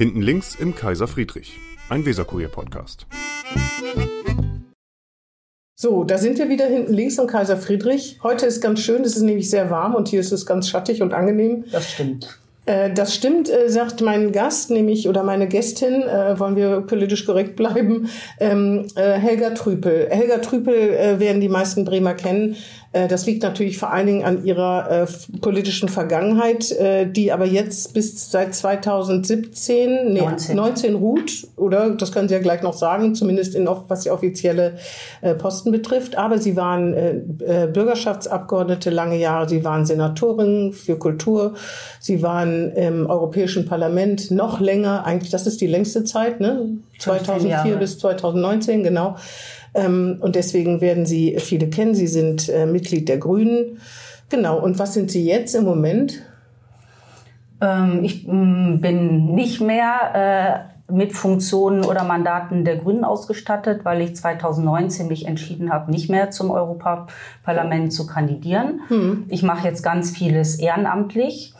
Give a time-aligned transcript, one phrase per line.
[0.00, 1.58] Hinten links im Kaiser Friedrich,
[1.90, 3.06] ein Weserkurier-Podcast.
[5.74, 8.18] So, da sind wir wieder hinten links im Kaiser Friedrich.
[8.22, 11.02] Heute ist ganz schön, es ist nämlich sehr warm und hier ist es ganz schattig
[11.02, 11.66] und angenehm.
[11.70, 12.40] Das stimmt.
[12.66, 17.26] Äh, das stimmt, äh, sagt mein Gast, nämlich oder meine Gästin, äh, wollen wir politisch
[17.26, 18.08] korrekt bleiben,
[18.38, 20.08] ähm, Helga Trüpel.
[20.10, 22.56] Helga Trüpel werden die meisten Bremer kennen.
[22.92, 25.06] Äh, das liegt natürlich vor allen Dingen an ihrer äh,
[25.40, 30.56] politischen Vergangenheit, äh, die aber jetzt bis seit 2017, nee, 19.
[30.56, 31.90] 19 ruht, oder?
[31.90, 34.78] Das können Sie ja gleich noch sagen, zumindest in, was die offizielle
[35.20, 36.16] äh, Posten betrifft.
[36.18, 37.10] Aber Sie waren äh,
[37.64, 41.54] äh, Bürgerschaftsabgeordnete lange Jahre, Sie waren Senatorin für Kultur,
[42.00, 46.66] Sie waren im Europäischen Parlament noch länger, eigentlich, das ist die längste Zeit, ne?
[46.98, 49.16] 2004 bis 2019, genau.
[49.74, 51.94] Ähm, und deswegen werden Sie viele kennen.
[51.94, 53.78] Sie sind äh, Mitglied der Grünen.
[54.28, 54.58] Genau.
[54.58, 56.22] Und was sind Sie jetzt im Moment?
[57.60, 64.00] Ähm, ich mm, bin nicht mehr äh, mit Funktionen oder Mandaten der Grünen ausgestattet, weil
[64.02, 68.80] ich 2019 mich entschieden habe, nicht mehr zum Europaparlament zu kandidieren.
[68.88, 69.24] Hm.
[69.28, 71.54] Ich mache jetzt ganz vieles ehrenamtlich.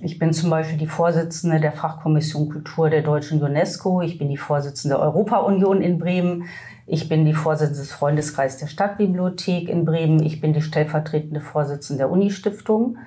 [0.00, 4.02] Ich bin zum Beispiel die Vorsitzende der Fachkommission Kultur der Deutschen UNESCO.
[4.02, 6.44] Ich bin die Vorsitzende der Europa-Union in Bremen.
[6.86, 10.22] Ich bin die Vorsitzende des Freundeskreises der Stadtbibliothek in Bremen.
[10.22, 12.98] Ich bin die stellvertretende Vorsitzende der Unistiftung.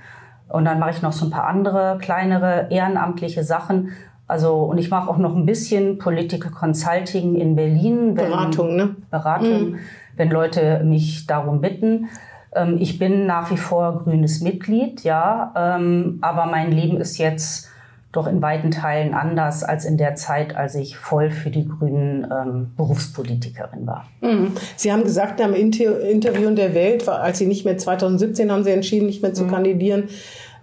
[0.49, 3.91] Und dann mache ich noch so ein paar andere kleinere ehrenamtliche Sachen.
[4.27, 8.17] Also, und ich mache auch noch ein bisschen Political Consulting in Berlin.
[8.17, 8.95] Wenn, Beratung, ne?
[9.11, 9.79] Beratung, mhm.
[10.15, 12.07] wenn Leute mich darum bitten.
[12.55, 15.53] Ähm, ich bin nach wie vor grünes Mitglied, ja.
[15.55, 17.69] Ähm, aber mein Leben ist jetzt
[18.11, 22.25] doch in weiten Teilen anders als in der Zeit, als ich voll für die Grünen
[22.31, 24.05] ähm, Berufspolitikerin war.
[24.21, 24.53] Mhm.
[24.75, 28.63] Sie haben gesagt im Inter Interview in der Welt, als Sie nicht mehr 2017 haben
[28.63, 29.51] Sie entschieden, nicht mehr zu mhm.
[29.51, 30.03] kandidieren,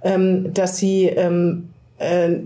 [0.02, 1.73] ähm, dass Sie ähm, äh,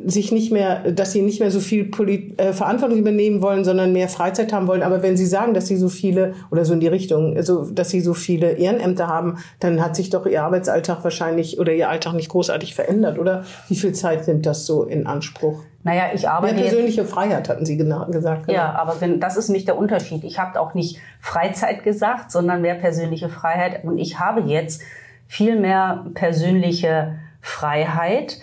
[0.05, 3.95] sich nicht mehr, dass sie nicht mehr so viel Polit äh, Verantwortung übernehmen wollen, sondern
[3.95, 4.83] mehr Freizeit haben wollen.
[4.83, 7.89] Aber wenn sie sagen, dass sie so viele oder so in die Richtung, also dass
[7.89, 12.13] sie so viele Ehrenämter haben, dann hat sich doch ihr Arbeitsalltag wahrscheinlich oder ihr Alltag
[12.13, 13.45] nicht großartig verändert, oder?
[13.69, 15.63] Wie viel Zeit nimmt das so in Anspruch?
[15.83, 16.55] Naja, ich arbeite.
[16.55, 18.13] Mehr persönliche Freiheit hatten Sie gesagt.
[18.13, 18.59] Genau.
[18.59, 20.25] Ja, aber das ist nicht der Unterschied.
[20.25, 23.85] Ich habe auch nicht Freizeit gesagt, sondern mehr persönliche Freiheit.
[23.85, 24.83] Und ich habe jetzt
[25.27, 28.39] viel mehr persönliche Freiheit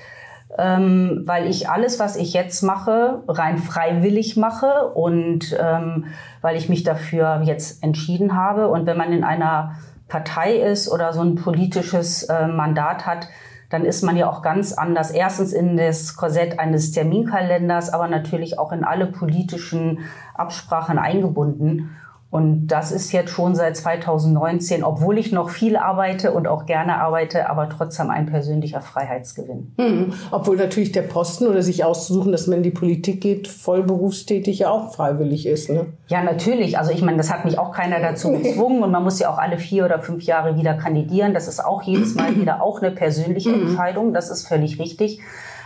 [0.58, 6.06] ähm, weil ich alles, was ich jetzt mache, rein freiwillig mache und ähm,
[6.42, 8.70] weil ich mich dafür jetzt entschieden habe.
[8.70, 9.76] Und wenn man in einer
[10.08, 13.28] Partei ist oder so ein politisches äh, Mandat hat,
[13.70, 15.12] dann ist man ja auch ganz anders.
[15.12, 20.00] Erstens in das Korsett eines Terminkalenders, aber natürlich auch in alle politischen
[20.36, 21.96] Absprachen eingebunden.
[22.36, 27.00] Und das ist jetzt schon seit 2019, obwohl ich noch viel arbeite und auch gerne
[27.00, 29.74] arbeite, aber trotzdem ein persönlicher Freiheitsgewinn.
[29.78, 30.14] Mhm.
[30.32, 34.60] Obwohl natürlich der Posten oder sich auszusuchen, dass man in die Politik geht, voll berufstätig
[34.60, 35.70] ja auch freiwillig ist.
[35.70, 35.86] Ne?
[36.10, 36.78] Ja, natürlich.
[36.78, 39.38] Also ich meine, das hat mich auch keiner dazu gezwungen und man muss ja auch
[39.38, 41.34] alle vier oder fünf Jahre wieder kandidieren.
[41.34, 43.68] Das ist auch jedes Mal wieder auch eine persönliche mhm.
[43.68, 44.14] Entscheidung.
[44.14, 45.22] Das ist völlig richtig.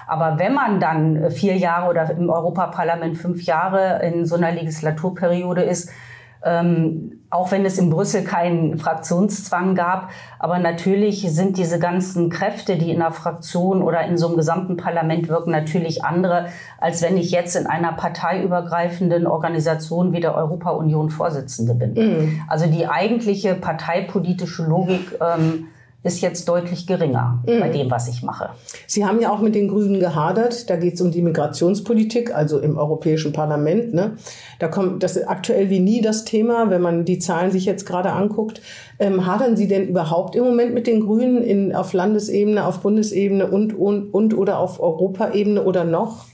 [0.06, 5.64] Aber wenn man dann vier Jahre oder im Europaparlament fünf Jahre in so einer Legislaturperiode
[5.64, 5.90] ist,
[6.44, 10.10] ähm, auch wenn es in Brüssel keinen Fraktionszwang gab.
[10.40, 14.78] Aber natürlich sind diese ganzen Kräfte, die in einer Fraktion oder in so einem gesamten
[14.78, 16.48] Parlament wirken, natürlich andere,
[16.80, 21.94] als wenn ich jetzt in einer parteiübergreifenden Organisation wie der Europa-Union Vorsitzende bin.
[21.94, 22.42] Mhm.
[22.48, 25.68] Also die eigentliche parteipolitische Logik ähm,
[26.02, 27.60] ist jetzt deutlich geringer mhm.
[27.60, 28.52] bei dem, was ich mache.
[28.88, 30.70] Sie haben ja auch mit den Grünen gehadert.
[30.70, 33.94] Da geht es um die Migrationspolitik, also im Europäischen Parlament.
[33.94, 34.16] Ne?
[34.60, 37.86] Da kommt das ist aktuell wie nie das Thema, wenn man die Zahlen sich jetzt
[37.86, 38.62] gerade anguckt.
[38.98, 43.48] Ähm, hadern Sie denn überhaupt im Moment mit den Grünen in, auf Landesebene, auf Bundesebene
[43.48, 46.26] und, und, und oder auf Europaebene oder noch?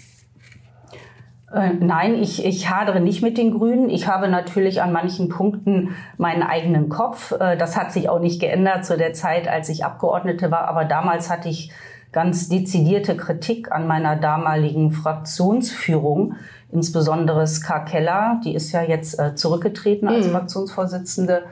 [1.55, 3.89] Äh, nein, ich, ich hadere nicht mit den Grünen.
[3.89, 7.31] Ich habe natürlich an manchen Punkten meinen eigenen Kopf.
[7.31, 10.67] Äh, das hat sich auch nicht geändert zu der Zeit, als ich Abgeordnete war.
[10.67, 11.71] Aber damals hatte ich
[12.11, 16.35] ganz dezidierte Kritik an meiner damaligen Fraktionsführung,
[16.71, 18.41] insbesondere Ska Keller.
[18.43, 20.31] Die ist ja jetzt äh, zurückgetreten als mhm.
[20.31, 21.43] Fraktionsvorsitzende.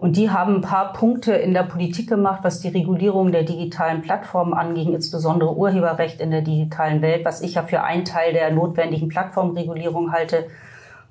[0.00, 4.00] Und die haben ein paar Punkte in der Politik gemacht, was die Regulierung der digitalen
[4.00, 8.50] Plattformen anging, insbesondere Urheberrecht in der digitalen Welt, was ich ja für einen Teil der
[8.50, 10.46] notwendigen Plattformregulierung halte.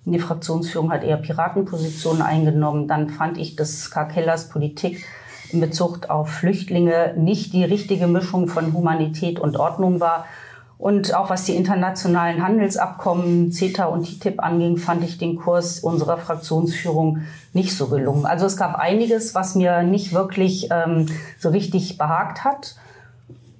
[0.06, 2.88] Die Fraktionsführung hat eher Piratenpositionen eingenommen.
[2.88, 5.06] Dann fand ich, dass Karl Kellers Politik
[5.51, 10.25] in Bezug auf Flüchtlinge nicht die richtige Mischung von Humanität und Ordnung war.
[10.80, 16.18] Und auch was die internationalen Handelsabkommen CETA und TTIP anging, fand ich den Kurs unserer
[16.18, 18.26] Fraktionsführung nicht so gelungen.
[18.26, 22.78] Also es gab einiges, was mir nicht wirklich ähm, so richtig behagt hat.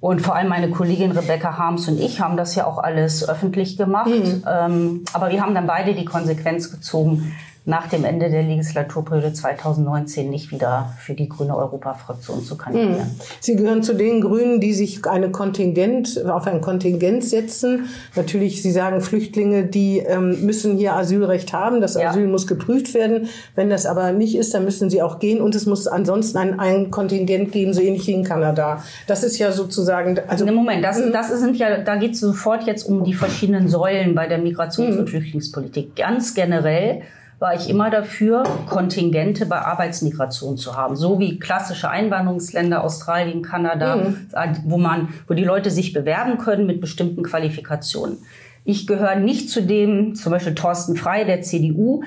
[0.00, 3.76] Und vor allem meine Kollegin Rebecca Harms und ich haben das ja auch alles öffentlich
[3.76, 4.08] gemacht.
[4.08, 4.42] Mhm.
[4.50, 7.34] Ähm, aber wir haben dann beide die Konsequenz gezogen,
[7.66, 13.00] nach dem Ende der Legislaturperiode 2019 nicht wieder für die grüne Europafraktion zu kandidieren.
[13.00, 13.20] Hm.
[13.40, 17.90] Sie gehören zu den Grünen, die sich eine Kontingent, auf ein Kontingent setzen.
[18.16, 21.82] Natürlich, Sie sagen, Flüchtlinge, die ähm, müssen hier Asylrecht haben.
[21.82, 22.28] Das Asyl ja.
[22.28, 23.28] muss geprüft werden.
[23.54, 25.40] Wenn das aber nicht ist, dann müssen sie auch gehen.
[25.42, 28.82] Und es muss ansonsten ein, ein Kontingent geben, so ähnlich wie in Kanada.
[29.06, 30.18] Das ist ja sozusagen...
[30.28, 31.12] Also Moment, das, hm.
[31.12, 34.92] das sind ja, da geht es sofort jetzt um die verschiedenen Säulen bei der Migrations-
[34.92, 35.06] und hm.
[35.06, 35.94] Flüchtlingspolitik.
[35.94, 37.02] Ganz generell
[37.40, 40.94] war ich immer dafür, Kontingente bei Arbeitsmigration zu haben.
[40.94, 44.28] So wie klassische Einwanderungsländer, Australien, Kanada, mhm.
[44.64, 48.18] wo man, wo die Leute sich bewerben können mit bestimmten Qualifikationen.
[48.64, 52.02] Ich gehöre nicht zu dem, zum Beispiel Thorsten Frei der CDU,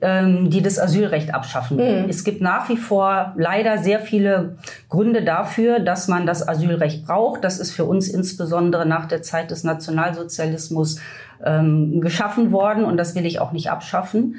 [0.00, 2.02] ähm, die das Asylrecht abschaffen will.
[2.02, 2.08] Mhm.
[2.08, 4.56] Es gibt nach wie vor leider sehr viele
[4.88, 7.42] Gründe dafür, dass man das Asylrecht braucht.
[7.42, 11.00] Das ist für uns insbesondere nach der Zeit des Nationalsozialismus
[11.44, 14.36] ähm, geschaffen worden und das will ich auch nicht abschaffen.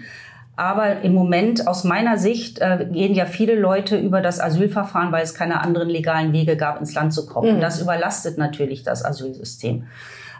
[0.57, 5.24] Aber im Moment, aus meiner Sicht, äh, gehen ja viele Leute über das Asylverfahren, weil
[5.24, 7.50] es keine anderen legalen Wege gab, ins Land zu kommen.
[7.50, 7.56] Mhm.
[7.56, 9.83] Und das überlastet natürlich das Asylsystem.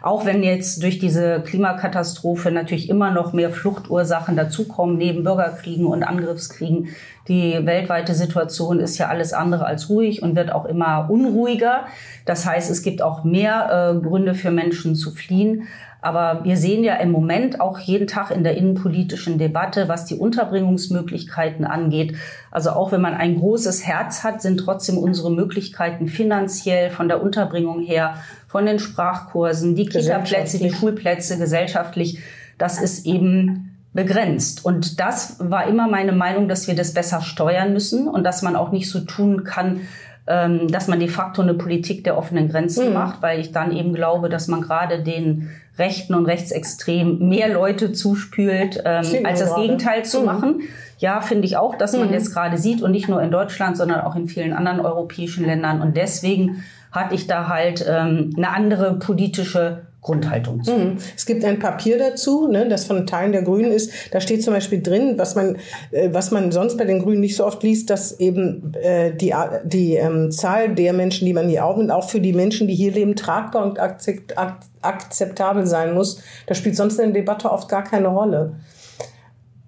[0.02, 6.02] Auch wenn jetzt durch diese Klimakatastrophe natürlich immer noch mehr Fluchtursachen dazukommen, neben Bürgerkriegen und
[6.02, 6.88] Angriffskriegen.
[7.26, 11.86] Die weltweite Situation ist ja alles andere als ruhig und wird auch immer unruhiger.
[12.24, 15.68] Das heißt, es gibt auch mehr äh, Gründe für Menschen zu fliehen.
[16.00, 20.14] Aber wir sehen ja im Moment auch jeden Tag in der innenpolitischen Debatte, was die
[20.14, 22.16] Unterbringungsmöglichkeiten angeht.
[22.50, 27.22] Also auch wenn man ein großes Herz hat, sind trotzdem unsere Möglichkeiten finanziell von der
[27.22, 28.14] Unterbringung her,
[28.46, 32.20] von den Sprachkursen, die Kita-Plätze, die Schulplätze gesellschaftlich,
[32.58, 34.64] das ist eben begrenzt.
[34.64, 38.54] Und das war immer meine Meinung, dass wir das besser steuern müssen und dass man
[38.54, 39.80] auch nicht so tun kann,
[40.28, 42.94] ähm, dass man de facto eine Politik der offenen Grenzen mhm.
[42.94, 47.92] macht, weil ich dann eben glaube, dass man gerade den Rechten und Rechtsextremen mehr Leute
[47.92, 50.26] zuspült, ähm, als das Gegenteil zu mhm.
[50.26, 50.60] machen.
[50.98, 52.14] Ja, finde ich auch, dass man mhm.
[52.14, 55.80] jetzt gerade sieht und nicht nur in Deutschland, sondern auch in vielen anderen europäischen Ländern.
[55.80, 60.72] Und deswegen hatte ich da halt ähm, eine andere politische Grundhaltung zu.
[60.72, 60.98] Mhm.
[61.16, 63.90] Es gibt ein Papier dazu, ne, das von Teilen der Grünen ist.
[64.12, 65.56] Da steht zum Beispiel drin, was man,
[65.90, 69.34] äh, was man sonst bei den Grünen nicht so oft liest, dass eben äh, die,
[69.64, 72.92] die ähm, Zahl der Menschen, die man hier aufnimmt, auch für die Menschen, die hier
[72.92, 74.34] leben, tragbar und akzept,
[74.82, 76.22] akzeptabel sein muss.
[76.46, 78.54] Das spielt sonst in der Debatte oft gar keine Rolle.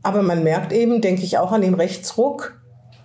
[0.02, 2.59] Aber man merkt eben, denke ich, auch an dem Rechtsruck,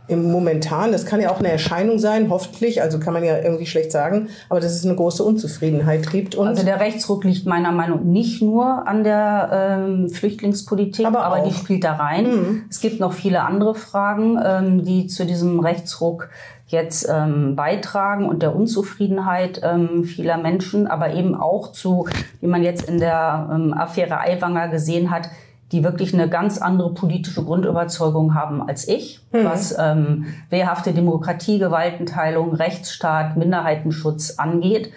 [0.08, 3.66] im momentan, das kann ja auch eine Erscheinung sein, hoffentlich, also kann man ja irgendwie
[3.66, 6.36] schlecht sagen, aber dass es eine große Unzufriedenheit gibt.
[6.36, 11.24] Und also der Rechtsruck liegt meiner Meinung nach nicht nur an der ähm, Flüchtlingspolitik, aber,
[11.24, 12.26] aber die spielt da rein.
[12.26, 12.64] Mhm.
[12.70, 16.30] Es gibt noch viele andere Fragen, ähm, die zu diesem Rechtsruck
[16.68, 22.08] jetzt ähm, beitragen und der Unzufriedenheit ähm, vieler Menschen, aber eben auch zu,
[22.42, 25.30] wie man jetzt in der ähm, Affäre Aiwanger gesehen hat,
[25.72, 29.46] die wirklich eine ganz andere politische Grundüberzeugung haben als ich, mhm.
[29.46, 34.92] was ähm, wehrhafte Demokratie, Gewaltenteilung, Rechtsstaat, Minderheitenschutz angeht.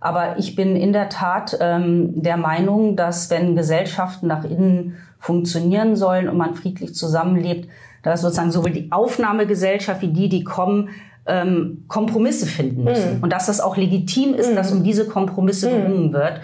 [0.00, 5.96] Aber ich bin in der Tat ähm, der Meinung, dass wenn Gesellschaften nach innen funktionieren
[5.96, 7.68] sollen und man friedlich zusammenlebt,
[8.02, 10.90] dass sozusagen sowohl die Aufnahmegesellschaft wie die, die kommen,
[11.26, 13.16] ähm, Kompromisse finden müssen.
[13.16, 13.22] Mhm.
[13.22, 14.56] Und dass das auch legitim ist, mhm.
[14.56, 15.82] dass um diese Kompromisse mhm.
[15.82, 16.40] gerungen wird.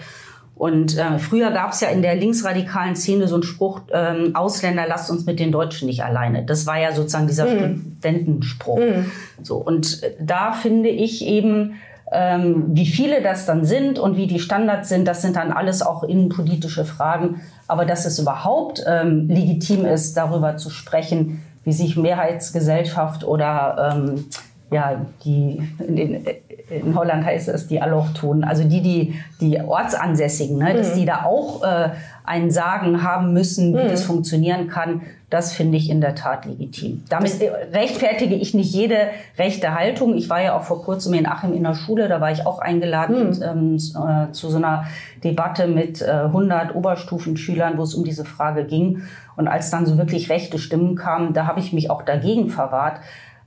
[0.55, 4.85] Und äh, früher gab es ja in der linksradikalen Szene so einen Spruch, ähm, Ausländer
[4.87, 6.43] lasst uns mit den Deutschen nicht alleine.
[6.45, 7.95] Das war ja sozusagen dieser mhm.
[8.01, 8.79] Studentenspruch.
[8.79, 9.11] Mhm.
[9.41, 11.75] So, und äh, da finde ich eben,
[12.11, 15.81] ähm, wie viele das dann sind und wie die Standards sind, das sind dann alles
[15.81, 17.41] auch innenpolitische Fragen.
[17.67, 24.25] Aber dass es überhaupt ähm, legitim ist, darüber zu sprechen, wie sich Mehrheitsgesellschaft oder ähm,
[24.69, 26.25] ja, die in, den,
[26.73, 30.77] in, Holland heißt es die Allochtonen, also die, die, die Ortsansässigen, ne, mhm.
[30.77, 31.89] dass die da auch äh,
[32.25, 33.89] ein Sagen haben müssen, wie mhm.
[33.89, 37.03] das funktionieren kann, das finde ich in der Tat legitim.
[37.09, 37.39] Damit
[37.71, 40.15] rechtfertige ich nicht jede rechte Haltung.
[40.15, 42.59] Ich war ja auch vor kurzem in Achim in der Schule, da war ich auch
[42.59, 43.43] eingeladen mhm.
[43.43, 44.85] ähm, äh, zu so einer
[45.23, 49.03] Debatte mit äh, 100 Oberstufenschülern, wo es um diese Frage ging.
[49.35, 52.99] Und als dann so wirklich rechte Stimmen kamen, da habe ich mich auch dagegen verwahrt.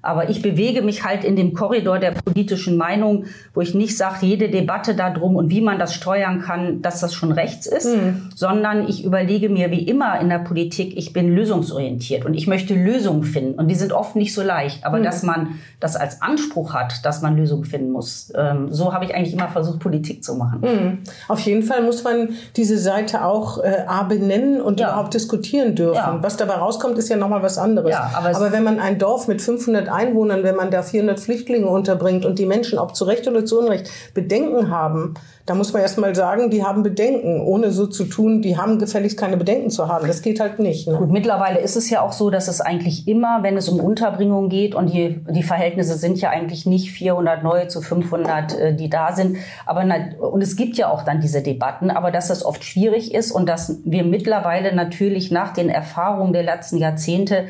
[0.06, 4.24] Aber ich bewege mich halt in dem Korridor der politischen Meinung, wo ich nicht sage,
[4.26, 8.30] jede Debatte darum und wie man das steuern kann, dass das schon rechts ist, mhm.
[8.34, 12.74] sondern ich überlege mir wie immer in der Politik, ich bin lösungsorientiert und ich möchte
[12.74, 13.58] Lösungen finden.
[13.58, 14.84] Und die sind oft nicht so leicht.
[14.84, 15.02] Aber mhm.
[15.02, 19.14] dass man das als Anspruch hat, dass man Lösungen finden muss, ähm, so habe ich
[19.14, 20.60] eigentlich immer versucht, Politik zu machen.
[20.60, 20.98] Mhm.
[21.28, 24.88] Auf jeden Fall muss man diese Seite auch äh, A benennen und ja.
[24.88, 25.96] überhaupt diskutieren dürfen.
[25.96, 26.18] Ja.
[26.20, 27.90] Was dabei rauskommt, ist ja nochmal was anderes.
[27.90, 31.66] Ja, aber, aber wenn man ein Dorf mit 500 Einwohnern, wenn man da 400 Flüchtlinge
[31.66, 35.14] unterbringt und die Menschen, ob zu Recht oder zu Unrecht, Bedenken haben,
[35.46, 38.80] da muss man erst mal sagen, die haben Bedenken, ohne so zu tun, die haben
[38.80, 40.08] gefälligst keine Bedenken zu haben.
[40.08, 40.88] Das geht halt nicht.
[40.88, 40.96] Ne?
[40.96, 44.48] Gut, mittlerweile ist es ja auch so, dass es eigentlich immer, wenn es um Unterbringung
[44.48, 48.90] geht und die, die Verhältnisse sind ja eigentlich nicht 400 neue zu 500, äh, die
[48.90, 49.36] da sind.
[49.66, 49.84] Aber
[50.18, 53.48] und es gibt ja auch dann diese Debatten, aber dass das oft schwierig ist und
[53.48, 57.44] dass wir mittlerweile natürlich nach den Erfahrungen der letzten Jahrzehnte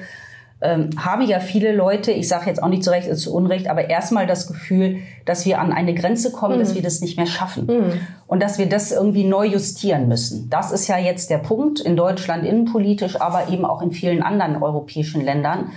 [0.63, 3.69] ähm, haben ja viele Leute, ich sage jetzt auch nicht zu Recht oder zu Unrecht,
[3.69, 6.61] aber erstmal das Gefühl, dass wir an eine Grenze kommen, mhm.
[6.61, 7.93] dass wir das nicht mehr schaffen mhm.
[8.27, 10.49] und dass wir das irgendwie neu justieren müssen.
[10.49, 14.63] Das ist ja jetzt der Punkt in Deutschland innenpolitisch, aber eben auch in vielen anderen
[14.63, 15.73] europäischen Ländern.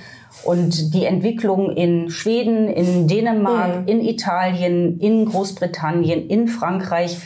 [0.46, 3.88] Und die Entwicklung in Schweden, in Dänemark, mhm.
[3.88, 7.18] in Italien, in Großbritannien, in Frankreich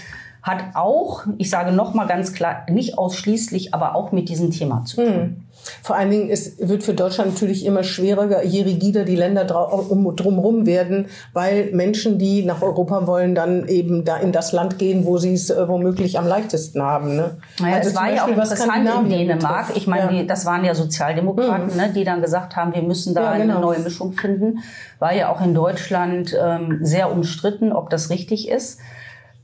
[0.44, 4.84] hat auch, ich sage noch mal ganz klar, nicht ausschließlich, aber auch mit diesem Thema
[4.84, 5.06] zu tun.
[5.06, 5.44] Mhm.
[5.82, 10.66] Vor allen Dingen es wird für Deutschland natürlich immer schwerer, je rigider die Länder drumherum
[10.66, 15.18] werden, weil Menschen, die nach Europa wollen, dann eben da in das Land gehen, wo
[15.18, 17.16] sie es äh, womöglich am leichtesten haben.
[17.16, 17.38] Ne?
[17.60, 19.68] Naja, also es war ja auch interessant in Dänemark.
[19.76, 20.24] Ich meine, ja.
[20.24, 21.78] das waren ja Sozialdemokraten, mhm.
[21.78, 23.54] ne, die dann gesagt haben, wir müssen da ja, genau.
[23.54, 24.60] eine neue Mischung finden.
[25.00, 28.80] War ja auch in Deutschland ähm, sehr umstritten, ob das richtig ist.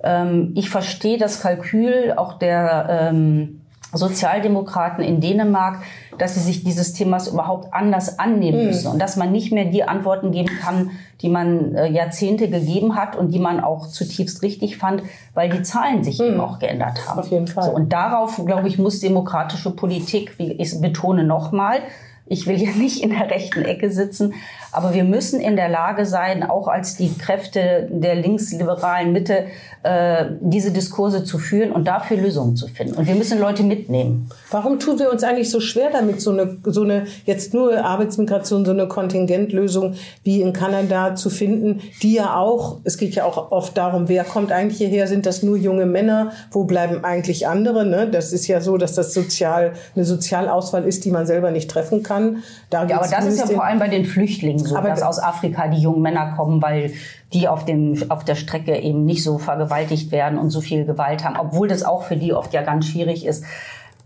[0.03, 5.81] Ähm, ich verstehe das Kalkül auch der ähm, Sozialdemokraten in Dänemark,
[6.17, 8.65] dass sie sich dieses Themas überhaupt anders annehmen mhm.
[8.67, 10.91] müssen und dass man nicht mehr die Antworten geben kann,
[11.21, 15.03] die man äh, Jahrzehnte gegeben hat und die man auch zutiefst richtig fand,
[15.33, 16.25] weil die Zahlen sich mhm.
[16.25, 17.19] eben auch geändert haben.
[17.19, 17.65] Auf jeden Fall.
[17.65, 21.79] So, und darauf, glaube ich, muss demokratische Politik, wie ich betone nochmal,
[22.27, 24.33] ich will hier nicht in der rechten Ecke sitzen,
[24.71, 29.45] aber wir müssen in der Lage sein, auch als die Kräfte der linksliberalen Mitte,
[29.83, 32.95] äh, diese Diskurse zu führen und dafür Lösungen zu finden.
[32.95, 34.29] Und wir müssen Leute mitnehmen.
[34.51, 38.65] Warum tun wir uns eigentlich so schwer damit, so eine, so eine jetzt nur Arbeitsmigration,
[38.65, 43.51] so eine Kontingentlösung wie in Kanada zu finden, die ja auch, es geht ja auch
[43.51, 45.07] oft darum, wer kommt eigentlich hierher?
[45.07, 46.31] Sind das nur junge Männer?
[46.51, 47.85] Wo bleiben eigentlich andere?
[47.85, 48.07] Ne?
[48.09, 52.03] Das ist ja so, dass das sozial, eine Sozialauswahl ist, die man selber nicht treffen
[52.03, 52.43] kann.
[52.69, 55.19] Da ja, aber das ist ja vor allem bei den Flüchtlingen so, aber dass aus
[55.19, 56.91] Afrika die jungen Männer kommen, weil
[57.33, 61.23] die auf, dem, auf der Strecke eben nicht so vergewaltigt werden und so viel Gewalt
[61.23, 63.43] haben, obwohl das auch für die oft ja ganz schwierig ist.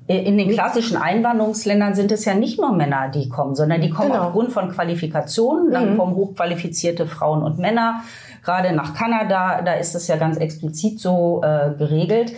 [0.05, 4.11] In den klassischen Einwanderungsländern sind es ja nicht nur Männer, die kommen, sondern die kommen
[4.11, 4.25] genau.
[4.25, 5.71] aufgrund von Qualifikationen.
[5.71, 5.97] Dann mhm.
[5.97, 8.01] kommen hochqualifizierte Frauen und Männer.
[8.43, 12.33] Gerade nach Kanada, da ist es ja ganz explizit so äh, geregelt.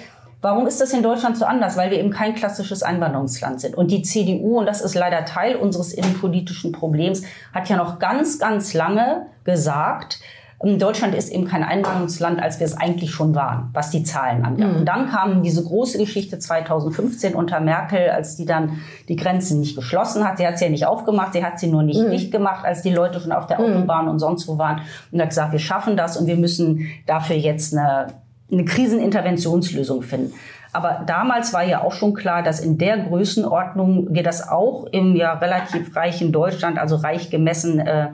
[0.45, 1.75] Warum ist das in Deutschland so anders?
[1.75, 3.73] Weil wir eben kein klassisches Einwanderungsland sind.
[3.73, 8.37] Und die CDU, und das ist leider Teil unseres innenpolitischen Problems, hat ja noch ganz,
[8.37, 10.19] ganz lange gesagt,
[10.63, 14.45] ähm, Deutschland ist eben kein Einwanderungsland, als wir es eigentlich schon waren, was die Zahlen
[14.45, 14.67] angeht.
[14.67, 14.75] Mhm.
[14.75, 19.75] Und dann kam diese große Geschichte 2015 unter Merkel, als die dann die Grenzen nicht
[19.75, 20.37] geschlossen hat.
[20.37, 22.11] Sie hat sie ja nicht aufgemacht, sie hat sie nur nicht mhm.
[22.11, 23.77] dicht gemacht, als die Leute schon auf der mhm.
[23.77, 24.81] Autobahn und sonst wo waren.
[25.11, 30.33] Und hat gesagt, wir schaffen das und wir müssen dafür jetzt eine eine Kriseninterventionslösung finden.
[30.71, 35.15] Aber damals war ja auch schon klar, dass in der Größenordnung wir das auch im
[35.15, 38.09] ja relativ reichen Deutschland, also reich gemessen äh,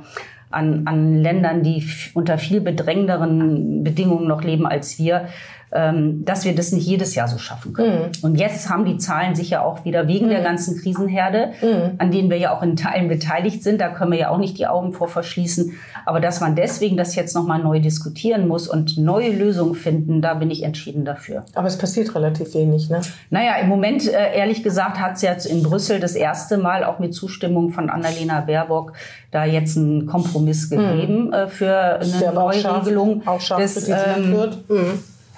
[0.51, 1.83] an, an Ländern, die
[2.13, 5.27] unter viel bedrängenderen Bedingungen noch leben als wir,
[5.71, 8.09] dass wir das nicht jedes Jahr so schaffen können.
[8.09, 8.23] Mhm.
[8.23, 10.31] Und jetzt haben die Zahlen sich ja auch wieder wegen mhm.
[10.31, 11.91] der ganzen Krisenherde, mhm.
[11.97, 14.57] an denen wir ja auch in Teilen beteiligt sind, da können wir ja auch nicht
[14.57, 15.73] die Augen vor verschließen.
[16.05, 20.33] Aber dass man deswegen das jetzt nochmal neu diskutieren muss und neue Lösungen finden, da
[20.33, 21.45] bin ich entschieden dafür.
[21.53, 23.01] Aber es passiert relativ wenig, ne?
[23.29, 26.99] Naja, im Moment, äh, ehrlich gesagt, hat es jetzt in Brüssel das erste Mal auch
[26.99, 28.93] mit Zustimmung von Annalena Baerbock
[29.31, 30.77] da jetzt einen Kompromiss mhm.
[30.77, 33.23] gegeben äh, für eine Neuregelung
[33.57, 34.57] des, ähm, wird.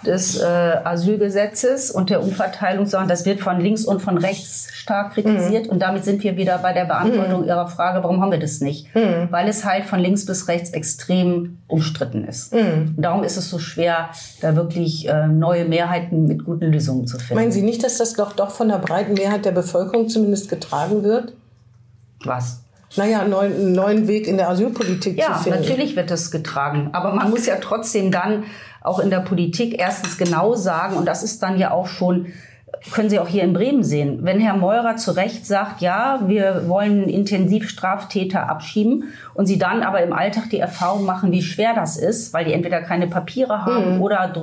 [0.05, 5.13] Des äh, Asylgesetzes und der Umverteilung, sondern das wird von links und von rechts stark
[5.13, 5.65] kritisiert.
[5.65, 5.71] Mhm.
[5.71, 7.47] Und damit sind wir wieder bei der Beantwortung mhm.
[7.47, 8.93] Ihrer Frage, warum haben wir das nicht?
[8.95, 9.27] Mhm.
[9.29, 12.53] Weil es halt von links bis rechts extrem umstritten ist.
[12.53, 12.93] Mhm.
[12.97, 14.09] Und darum ist es so schwer,
[14.41, 17.35] da wirklich äh, neue Mehrheiten mit guten Lösungen zu finden.
[17.35, 21.03] Meinen Sie nicht, dass das doch, doch von der breiten Mehrheit der Bevölkerung zumindest getragen
[21.03, 21.33] wird?
[22.25, 22.63] Was?
[22.95, 25.63] naja, einen neuen, neuen Weg in der Asylpolitik ja, zu finden.
[25.63, 26.89] Ja, natürlich wird das getragen.
[26.93, 28.43] Aber man muss ja trotzdem dann
[28.83, 32.27] auch in der Politik erstens genau sagen, und das ist dann ja auch schon
[32.91, 34.19] können Sie auch hier in Bremen sehen.
[34.23, 39.83] Wenn Herr Meurer zu Recht sagt, ja, wir wollen intensiv Straftäter abschieben und Sie dann
[39.83, 43.65] aber im Alltag die Erfahrung machen, wie schwer das ist, weil die entweder keine Papiere
[43.65, 44.01] haben mhm.
[44.01, 44.33] oder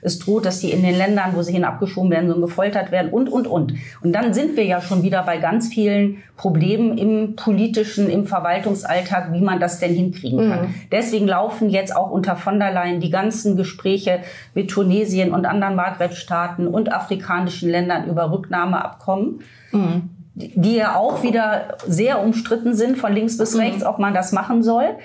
[0.00, 3.10] es droht, dass sie in den Ländern, wo sie hin abgeschoben werden, so gefoltert werden
[3.10, 3.74] und, und, und.
[4.02, 9.32] Und dann sind wir ja schon wieder bei ganz vielen Problemen im politischen, im Verwaltungsalltag,
[9.32, 10.62] wie man das denn hinkriegen kann.
[10.62, 10.74] Mhm.
[10.90, 14.20] Deswegen laufen jetzt auch unter von der Leyen die ganzen Gespräche
[14.54, 19.40] mit Tunesien und anderen Maghreb-Staaten und afrikanischen Ländern über Rücknahmeabkommen.
[19.72, 20.10] Mhm.
[20.36, 24.64] die ja auch wieder sehr umstritten sind von links bis rechts, ob man das machen
[24.64, 24.96] soll.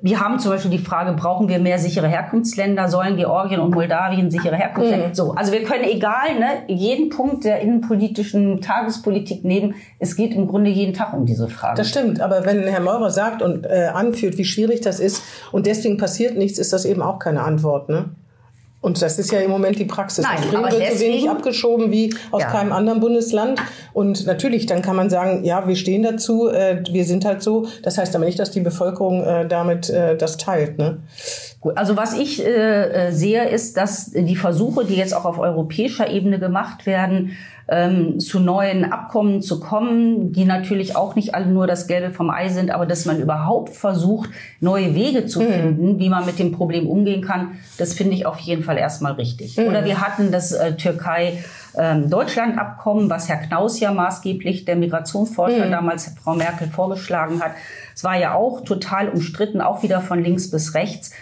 [0.00, 2.88] Wir haben zum Beispiel die Frage, brauchen wir mehr sichere Herkunftsländer?
[2.88, 5.08] Sollen Georgien und Moldawien sichere Herkunftsländer?
[5.08, 5.14] Mhm.
[5.14, 9.74] So, also wir können egal, ne, jeden Punkt der innenpolitischen Tagespolitik nehmen.
[9.98, 11.76] Es geht im Grunde jeden Tag um diese Frage.
[11.76, 15.66] Das stimmt, aber wenn Herr Meurer sagt und äh, anführt, wie schwierig das ist und
[15.66, 18.06] deswegen passiert nichts, ist das eben auch keine Antwort, ne?
[18.82, 20.24] Und das ist ja im Moment die Praxis.
[20.24, 22.50] Nein, Bremen wird deswegen, so wenig abgeschoben wie aus Ja.
[22.50, 23.60] keinem anderen Bundesland.
[23.92, 27.66] Und natürlich, dann kann man sagen, ja, wir stehen dazu, äh, wir sind halt so.
[27.82, 30.78] Das heißt aber nicht, dass die Bevölkerung äh, damit äh, das teilt.
[30.78, 30.98] Ne?
[31.60, 35.38] Gut, also was ich äh, äh, sehe, ist, dass die Versuche, die jetzt auch auf
[35.38, 37.36] europäischer Ebene gemacht werden,
[37.68, 42.30] ähm, zu neuen Abkommen zu kommen, die natürlich auch nicht alle nur das Gelbe vom
[42.30, 46.50] Ei sind, aber dass man überhaupt versucht, neue Wege zu finden, wie man mit dem
[46.50, 49.58] Problem umgehen kann, das finde ich auf jeden Fall erstmal richtig.
[49.58, 51.44] Oder wir hatten das äh, Türkei
[51.76, 57.52] ähm, Deutschland-Abkommen, was Herr Knaus ja maßgeblich, der Migrationsforscher damals Frau Merkel vorgeschlagen hat.
[57.94, 61.12] Es war ja auch total umstritten, auch wieder von links bis rechts.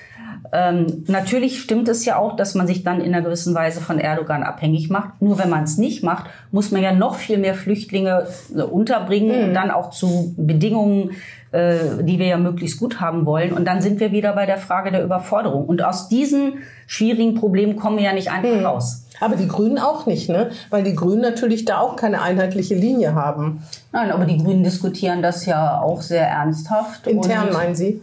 [0.53, 3.99] Ähm, natürlich stimmt es ja auch, dass man sich dann in einer gewissen Weise von
[3.99, 5.21] Erdogan abhängig macht.
[5.21, 9.49] Nur wenn man es nicht macht, muss man ja noch viel mehr Flüchtlinge äh, unterbringen
[9.49, 11.11] und dann auch zu Bedingungen,
[11.53, 13.53] äh, die wir ja möglichst gut haben wollen.
[13.53, 15.67] Und dann sind wir wieder bei der Frage der Überforderung.
[15.67, 16.55] Und aus diesen
[16.87, 19.05] schwierigen Problemen kommen wir ja nicht einfach raus.
[19.21, 20.51] Aber die Grünen auch nicht, ne?
[20.71, 23.65] Weil die Grünen natürlich da auch keine einheitliche Linie haben.
[23.93, 27.07] Nein, aber die Grünen diskutieren das ja auch sehr ernsthaft.
[27.07, 28.01] Intern meinen Sie?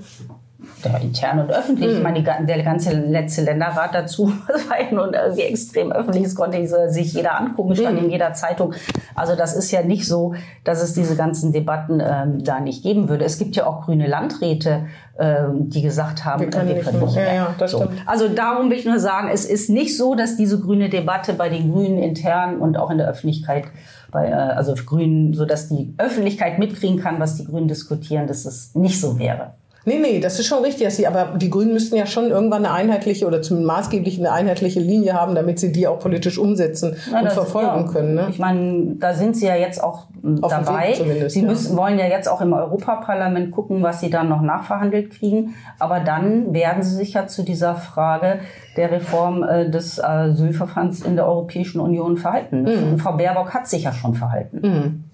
[0.86, 1.98] Ja, intern und öffentlich.
[1.98, 4.28] Ich meine, die, der ganze letzte Länderrat dazu,
[4.70, 6.24] war ja nun irgendwie extrem öffentlich.
[6.24, 8.74] Das konnte äh, sich jeder angucken, stand in jeder Zeitung.
[9.16, 13.10] Also das ist ja nicht so, dass es diese ganzen Debatten ähm, da nicht geben
[13.10, 13.26] würde.
[13.26, 14.86] Es gibt ja auch grüne Landräte,
[15.18, 17.34] ähm, die gesagt haben, Wir können äh, nicht mehr.
[17.34, 17.92] Ja, ja, stimmt.
[18.06, 21.50] Also darum will ich nur sagen, es ist nicht so, dass diese grüne Debatte bei
[21.50, 23.66] den Grünen intern und auch in der Öffentlichkeit
[24.12, 28.46] bei, äh, also Grünen, so dass die Öffentlichkeit mitkriegen kann, was die Grünen diskutieren, dass
[28.46, 29.54] es nicht so wäre.
[29.86, 32.66] Nee, nee, das ist schon richtig, dass sie, aber die Grünen müssten ja schon irgendwann
[32.66, 36.96] eine einheitliche oder zumindest maßgeblich eine einheitliche Linie haben, damit sie die auch politisch umsetzen
[37.12, 37.92] Ja, und verfolgen ja.
[37.92, 38.16] können.
[38.16, 38.28] Ne?
[38.32, 40.08] Ich meine, da sind sie ja jetzt auch
[40.42, 40.94] Auf dabei.
[41.28, 41.48] Sie ja.
[41.48, 45.54] müssen, wollen ja jetzt auch im Europaparlament gucken, was sie dann noch nachverhandelt kriegen.
[45.78, 48.40] Aber dann werden sie sich ja zu dieser Frage
[48.78, 52.64] der Reform äh, des Asylverfahrens in der Europäischen Union verhalten.
[52.64, 52.98] Mhm.
[52.98, 55.06] Frau Baerbock hat sich ja schon verhalten.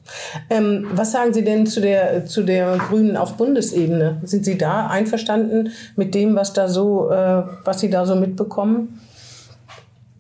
[0.50, 4.22] Ähm, was sagen Sie denn zu der, zu der Grünen auf Bundesebene?
[4.24, 9.00] Sind Sie da einverstanden mit dem, was da so, äh, was Sie da so mitbekommen?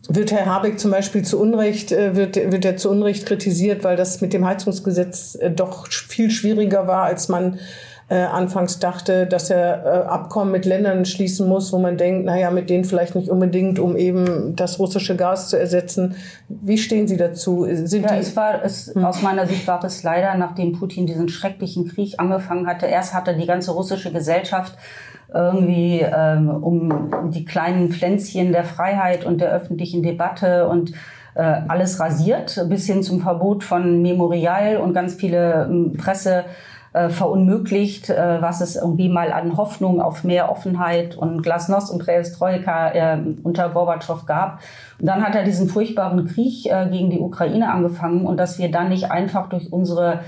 [0.09, 3.95] Wird Herr Habeck zum Beispiel zu Unrecht, äh, wird, wird er zu Unrecht kritisiert, weil
[3.95, 7.59] das mit dem Heizungsgesetz äh, doch viel schwieriger war, als man
[8.11, 12.51] äh, anfangs dachte, dass er äh, Abkommen mit Ländern schließen muss, wo man denkt, naja,
[12.51, 16.15] mit denen vielleicht nicht unbedingt, um eben das russische Gas zu ersetzen.
[16.49, 17.65] Wie stehen Sie dazu?
[17.71, 21.87] Sind Ja, es war es, aus meiner Sicht war es leider, nachdem Putin diesen schrecklichen
[21.87, 22.85] Krieg angefangen hatte.
[22.85, 24.77] Erst hatte die ganze russische Gesellschaft
[25.33, 30.91] irgendwie ähm, um die kleinen Pflänzchen der Freiheit und der öffentlichen Debatte und
[31.33, 36.43] äh, alles rasiert, bis hin zum Verbot von Memorial und ganz viele ähm, Presse
[36.93, 42.05] äh, verunmöglicht, äh, was es irgendwie mal an Hoffnung auf mehr Offenheit und Glasnost und
[42.05, 44.59] Perestroika äh, unter Gorbatschow gab.
[44.99, 48.69] Und dann hat er diesen furchtbaren Krieg äh, gegen die Ukraine angefangen und dass wir
[48.71, 50.19] dann nicht einfach durch unsere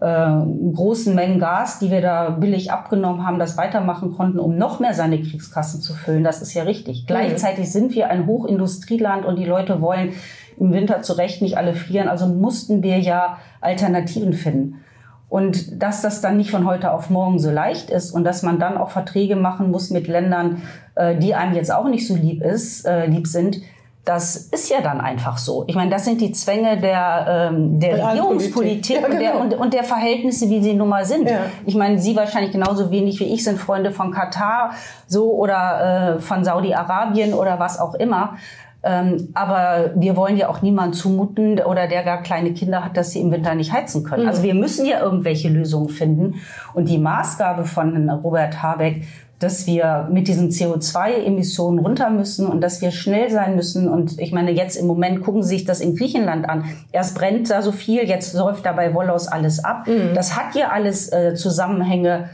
[0.00, 0.28] äh,
[0.72, 4.94] großen Mengen Gas, die wir da billig abgenommen haben, das weitermachen konnten, um noch mehr
[4.94, 6.22] seine Kriegskassen zu füllen.
[6.22, 7.06] Das ist ja richtig.
[7.06, 10.12] Gleichzeitig sind wir ein Hochindustrieland und die Leute wollen
[10.58, 12.08] im Winter zu Recht nicht alle frieren.
[12.08, 14.83] Also mussten wir ja Alternativen finden.
[15.28, 18.58] Und dass das dann nicht von heute auf morgen so leicht ist und dass man
[18.58, 20.62] dann auch Verträge machen muss mit Ländern,
[20.94, 23.60] äh, die einem jetzt auch nicht so lieb ist, äh, lieb sind,
[24.04, 25.64] das ist ja dann einfach so.
[25.66, 28.06] Ich meine, das sind die Zwänge der, ähm, der.
[28.06, 29.42] Regierungspolitik Ja, und, der, genau.
[29.42, 31.28] und, und der Verhältnisse, wie sie nun mal sind.
[31.28, 31.46] Ja.
[31.64, 34.72] Ich meine, Sie wahrscheinlich genauso wenig wie ich sind Freunde von Katar
[35.06, 38.36] so oder äh, von Saudi-Arabien oder was auch immer.
[38.84, 43.12] Ähm, aber wir wollen ja auch niemand zumuten oder der gar kleine Kinder hat, dass
[43.12, 44.28] sie im Winter nicht heizen können.
[44.28, 46.34] Also wir müssen ja irgendwelche Lösungen finden.
[46.74, 49.04] Und die Maßgabe von Robert Habeck,
[49.38, 53.88] dass wir mit diesen CO2-Emissionen runter müssen und dass wir schnell sein müssen.
[53.88, 56.64] Und ich meine, jetzt im Moment gucken Sie sich das in Griechenland an.
[56.92, 59.86] Erst brennt da so viel, jetzt säuft dabei Wollaus alles ab.
[60.14, 62.28] Das hat ja alles äh, Zusammenhänge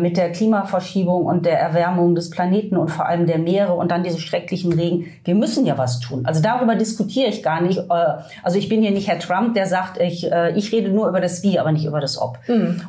[0.00, 4.04] mit der Klimaverschiebung und der Erwärmung des Planeten und vor allem der Meere und dann
[4.04, 5.06] diese schrecklichen Regen.
[5.24, 6.24] Wir müssen ja was tun.
[6.24, 7.78] Also darüber diskutiere ich gar nicht.
[7.78, 8.04] Äh,
[8.44, 11.20] Also ich bin hier nicht Herr Trump, der sagt, ich, äh, ich rede nur über
[11.20, 12.38] das Wie, aber nicht über das Ob.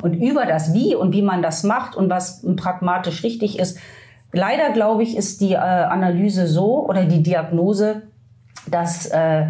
[0.03, 3.79] Und über das Wie und wie man das macht und was pragmatisch richtig ist.
[4.31, 8.03] Leider glaube ich, ist die äh, Analyse so oder die Diagnose,
[8.69, 9.45] dass äh,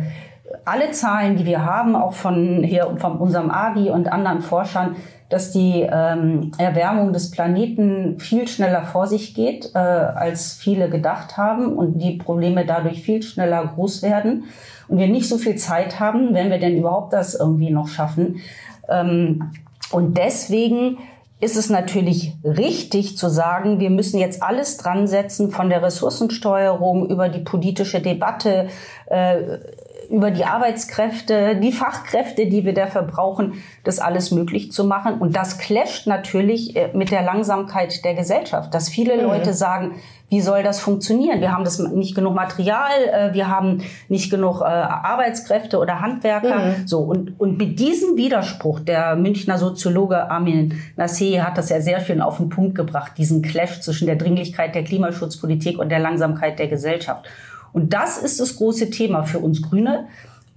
[0.65, 4.95] alle Zahlen, die wir haben, auch von hier von unserem AGI und anderen Forschern,
[5.29, 11.37] dass die ähm, Erwärmung des Planeten viel schneller vor sich geht, äh, als viele gedacht
[11.37, 14.45] haben und die Probleme dadurch viel schneller groß werden
[14.87, 18.41] und wir nicht so viel Zeit haben, wenn wir denn überhaupt das irgendwie noch schaffen.
[18.89, 19.51] Ähm,
[19.91, 20.97] und deswegen
[21.39, 27.09] ist es natürlich richtig zu sagen, wir müssen jetzt alles dran setzen, von der Ressourcensteuerung
[27.09, 28.67] über die politische Debatte,
[29.07, 29.35] äh,
[30.09, 35.19] über die Arbeitskräfte, die Fachkräfte, die wir dafür brauchen, das alles möglich zu machen.
[35.19, 39.23] Und das clasht natürlich äh, mit der Langsamkeit der Gesellschaft, dass viele mhm.
[39.23, 39.95] Leute sagen,
[40.29, 41.41] wie soll das funktionieren?
[41.41, 46.59] Wir haben das nicht genug Material, äh, wir haben nicht genug äh, Arbeitskräfte oder Handwerker.
[46.59, 46.87] Mhm.
[46.87, 51.99] So und und mit diesem Widerspruch, der Münchner Soziologe Armin Nassé hat das ja sehr
[51.99, 56.57] schön auf den Punkt gebracht, diesen Clash zwischen der Dringlichkeit der Klimaschutzpolitik und der Langsamkeit
[56.57, 57.25] der Gesellschaft.
[57.73, 60.07] Und das ist das große Thema für uns Grüne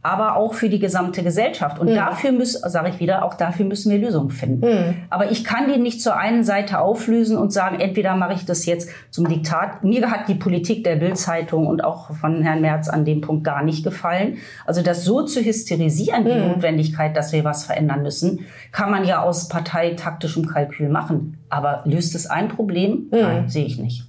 [0.07, 1.81] aber auch für die gesamte Gesellschaft.
[1.81, 1.97] Und mhm.
[1.97, 4.65] dafür müssen, sage ich wieder, auch dafür müssen wir Lösungen finden.
[4.65, 4.95] Mhm.
[5.11, 8.67] Aber ich kann die nicht zur einen Seite auflösen und sagen, entweder mache ich das
[8.67, 9.83] jetzt zum Diktat.
[9.83, 13.65] Mir hat die Politik der Bildzeitung und auch von Herrn Merz an dem Punkt gar
[13.65, 14.37] nicht gefallen.
[14.65, 16.53] Also das so zu hysterisieren, die mhm.
[16.53, 21.37] Notwendigkeit, dass wir was verändern müssen, kann man ja aus parteitaktischem Kalkül machen.
[21.49, 23.09] Aber löst es ein Problem?
[23.11, 23.19] Mhm.
[23.21, 24.07] Nein, sehe ich nicht.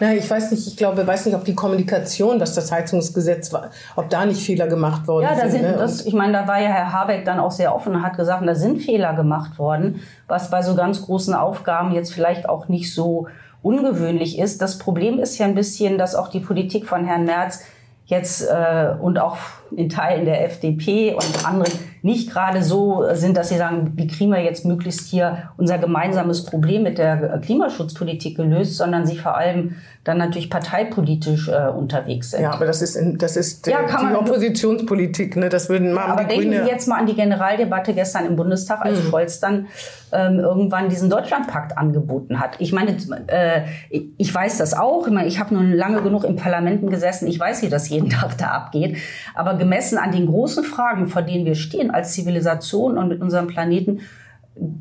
[0.00, 3.70] Na, ich weiß nicht, ich glaube, weiß nicht, ob die Kommunikation, dass das Heizungsgesetz war,
[3.94, 5.52] ob da nicht Fehler gemacht worden ja, da sind.
[5.52, 5.76] sind ne?
[5.78, 8.46] das, ich meine, da war ja Herr Habeck dann auch sehr offen und hat gesagt,
[8.46, 12.92] da sind Fehler gemacht worden, was bei so ganz großen Aufgaben jetzt vielleicht auch nicht
[12.92, 13.28] so
[13.62, 14.60] ungewöhnlich ist.
[14.60, 17.64] Das Problem ist ja ein bisschen, dass auch die Politik von Herrn Merz
[18.06, 19.38] jetzt äh, und auch
[19.76, 24.30] in Teilen der FDP und anderen nicht gerade so sind, dass sie sagen, wie kriegen
[24.30, 29.76] wir jetzt möglichst hier unser gemeinsames Problem mit der Klimaschutzpolitik gelöst, sondern sie vor allem
[30.04, 32.42] dann natürlich parteipolitisch äh, unterwegs sind.
[32.42, 35.48] Ja, aber das ist das ist ja, die man, Oppositionspolitik, ne?
[35.48, 38.36] Das würden mal Aber die denken Grüne Sie jetzt mal an die Generaldebatte gestern im
[38.36, 39.08] Bundestag, als mhm.
[39.08, 39.66] Scholz dann
[40.12, 42.56] ähm, irgendwann diesen Deutschlandpakt angeboten hat.
[42.58, 42.96] Ich meine,
[43.28, 43.62] äh,
[44.18, 45.06] ich weiß das auch.
[45.06, 47.26] Ich, meine, ich habe nun lange genug in Parlamenten gesessen.
[47.26, 48.98] Ich weiß, wie das jeden Tag da abgeht.
[49.34, 53.46] Aber gemessen an den großen Fragen, vor denen wir stehen als Zivilisation und mit unserem
[53.46, 54.00] Planeten,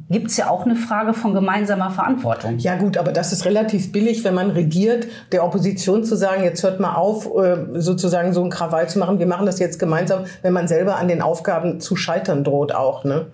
[0.09, 2.59] gibt es ja auch eine Frage von gemeinsamer Verantwortung.
[2.59, 6.61] Ja gut, aber das ist relativ billig, wenn man regiert, der Opposition zu sagen, jetzt
[6.61, 10.25] hört mal auf, äh, sozusagen so ein Krawall zu machen, wir machen das jetzt gemeinsam,
[10.43, 13.03] wenn man selber an den Aufgaben zu scheitern droht auch.
[13.03, 13.27] Ne?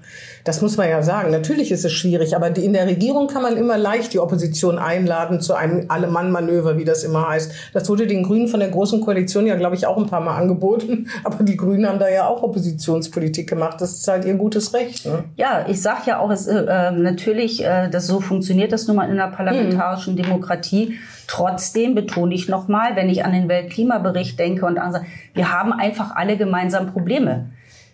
[0.50, 1.30] Das muss man ja sagen.
[1.30, 5.42] Natürlich ist es schwierig, aber in der Regierung kann man immer leicht die Opposition einladen
[5.42, 7.52] zu einem Alle-Mann-Manöver, wie das immer heißt.
[7.72, 10.36] Das wurde den Grünen von der Großen Koalition ja, glaube ich, auch ein paar Mal
[10.36, 11.08] angeboten.
[11.24, 13.80] Aber die Grünen haben da ja auch Oppositionspolitik gemacht.
[13.80, 15.06] Das ist halt ihr gutes Recht.
[15.06, 15.26] Ne?
[15.36, 18.96] Ja, ich sage ja auch, es, äh, ähm, natürlich, äh, das so funktioniert das nun
[18.96, 20.24] mal in der parlamentarischen hm.
[20.24, 20.98] Demokratie.
[21.28, 26.16] Trotzdem betone ich nochmal, wenn ich an den Weltklimabericht denke und an, wir haben einfach
[26.16, 27.52] alle gemeinsam Probleme.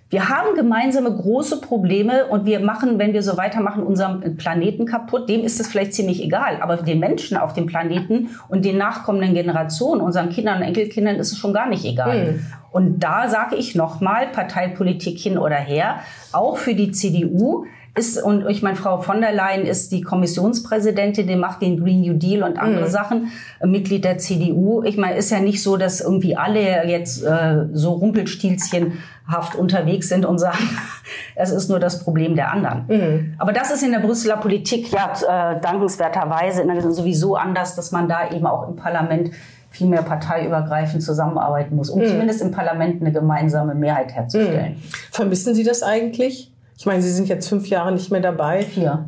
[0.09, 5.27] Wir haben gemeinsame große Probleme und wir machen, wenn wir so weitermachen, unseren Planeten kaputt.
[5.27, 6.59] Dem ist es vielleicht ziemlich egal.
[6.61, 11.31] Aber den Menschen auf dem Planeten und den nachkommenden Generationen, unseren Kindern und Enkelkindern ist
[11.31, 12.33] es schon gar nicht egal.
[12.33, 12.45] Mhm.
[12.71, 16.01] Und da sage ich nochmal, Parteipolitik hin oder her,
[16.33, 21.27] auch für die CDU ist, und ich meine, Frau von der Leyen ist die Kommissionspräsidentin,
[21.27, 22.91] die macht den Green New Deal und andere mhm.
[22.91, 23.31] Sachen,
[23.61, 24.83] äh, Mitglied der CDU.
[24.83, 30.25] Ich meine, ist ja nicht so, dass irgendwie alle jetzt äh, so rumpelstilzchenhaft unterwegs sind
[30.25, 30.69] und sagen,
[31.35, 32.85] es ist nur das Problem der anderen.
[32.87, 33.33] Mhm.
[33.37, 38.29] Aber das ist in der Brüsseler Politik ja äh, dankenswerterweise sowieso anders, dass man da
[38.29, 39.31] eben auch im Parlament
[39.69, 42.07] viel mehr parteiübergreifend zusammenarbeiten muss, um mhm.
[42.07, 44.73] zumindest im Parlament eine gemeinsame Mehrheit herzustellen.
[44.73, 44.83] Mhm.
[45.11, 46.51] Vermissen Sie das eigentlich?
[46.77, 48.63] Ich meine, Sie sind jetzt fünf Jahre nicht mehr dabei.
[48.63, 49.05] Vier.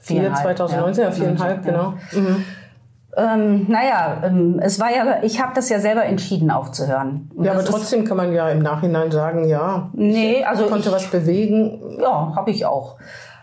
[0.00, 1.70] Vier, 2019, ja, viereinhalb, ja.
[1.70, 1.94] genau.
[2.12, 2.44] Mhm.
[3.16, 7.30] Ähm, naja, ähm, es war ja, ich habe das ja selber entschieden aufzuhören.
[7.34, 10.88] Und ja, aber trotzdem kann man ja im Nachhinein sagen, ja, nee, also ich konnte
[10.88, 11.98] ich, was bewegen.
[12.00, 12.96] Ja, habe ich auch.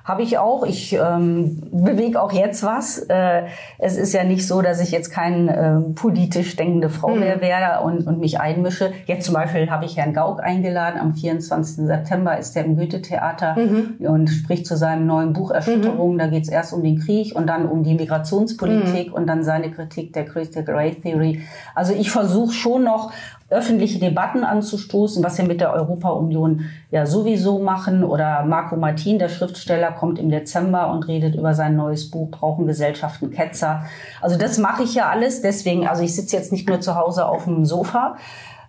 [0.08, 0.66] Habe ich auch.
[0.66, 2.98] Ich ähm, bewege auch jetzt was.
[3.10, 3.44] Äh,
[3.78, 7.20] es ist ja nicht so, dass ich jetzt kein äh, politisch denkende Frau mhm.
[7.20, 8.94] mehr wäre und, und mich einmische.
[9.06, 10.98] Jetzt zum Beispiel habe ich Herrn Gauck eingeladen.
[10.98, 11.88] Am 24.
[11.88, 13.96] September ist er im Goethe-Theater mhm.
[14.08, 16.14] und spricht zu seinem neuen Buch Erschütterung.
[16.14, 16.20] Mhm.
[16.20, 19.14] Da geht es erst um den Krieg und dann um die Migrationspolitik mhm.
[19.14, 21.42] und dann seine Kritik der Critical Race Theory.
[21.76, 23.12] Also ich versuche schon noch
[23.50, 28.04] öffentliche Debatten anzustoßen, was wir mit der Europa-Union ja sowieso machen.
[28.04, 32.68] Oder Marco Martin, der Schriftsteller, kommt im Dezember und redet über sein neues Buch Brauchen
[32.68, 33.86] Gesellschaften Ketzer.
[34.22, 35.42] Also das mache ich ja alles.
[35.42, 38.18] Deswegen, also ich sitze jetzt nicht nur zu Hause auf dem Sofa.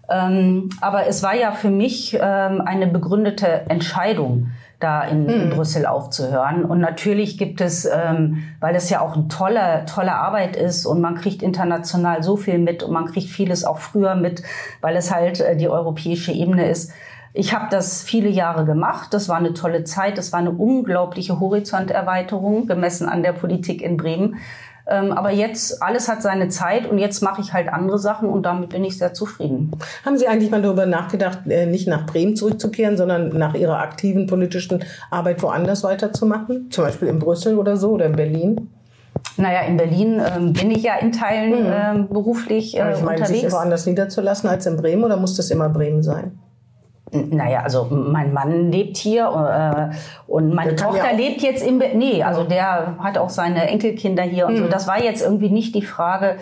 [0.08, 5.28] Ähm, aber es war ja für mich ähm, eine begründete Entscheidung da in, mhm.
[5.28, 6.64] in Brüssel aufzuhören.
[6.64, 11.00] Und natürlich gibt es, ähm, weil es ja auch eine tolle, tolle Arbeit ist und
[11.00, 14.42] man kriegt international so viel mit und man kriegt vieles auch früher mit,
[14.80, 16.92] weil es halt äh, die europäische Ebene ist.
[17.34, 19.12] Ich habe das viele Jahre gemacht.
[19.12, 20.16] Das war eine tolle Zeit.
[20.16, 24.36] Das war eine unglaubliche Horizonterweiterung gemessen an der Politik in Bremen.
[24.88, 28.44] Ähm, aber jetzt, alles hat seine Zeit und jetzt mache ich halt andere Sachen und
[28.44, 29.72] damit bin ich sehr zufrieden.
[30.04, 34.26] Haben Sie eigentlich mal darüber nachgedacht, äh, nicht nach Bremen zurückzukehren, sondern nach Ihrer aktiven
[34.26, 36.70] politischen Arbeit woanders weiterzumachen?
[36.70, 38.70] Zum Beispiel in Brüssel oder so oder in Berlin?
[39.36, 41.72] Naja, in Berlin ähm, bin ich ja in Teilen mhm.
[41.72, 43.42] ähm, beruflich äh, Aber ich meine, unterwegs.
[43.42, 46.38] sich woanders niederzulassen als in Bremen oder muss das immer Bremen sein?
[47.12, 51.78] Naja, also mein Mann lebt hier äh, und meine Tochter ja lebt jetzt im...
[51.78, 54.58] Be nee, also der hat auch seine Enkelkinder hier und mhm.
[54.64, 54.68] so.
[54.68, 56.36] Das war jetzt irgendwie nicht die Frage,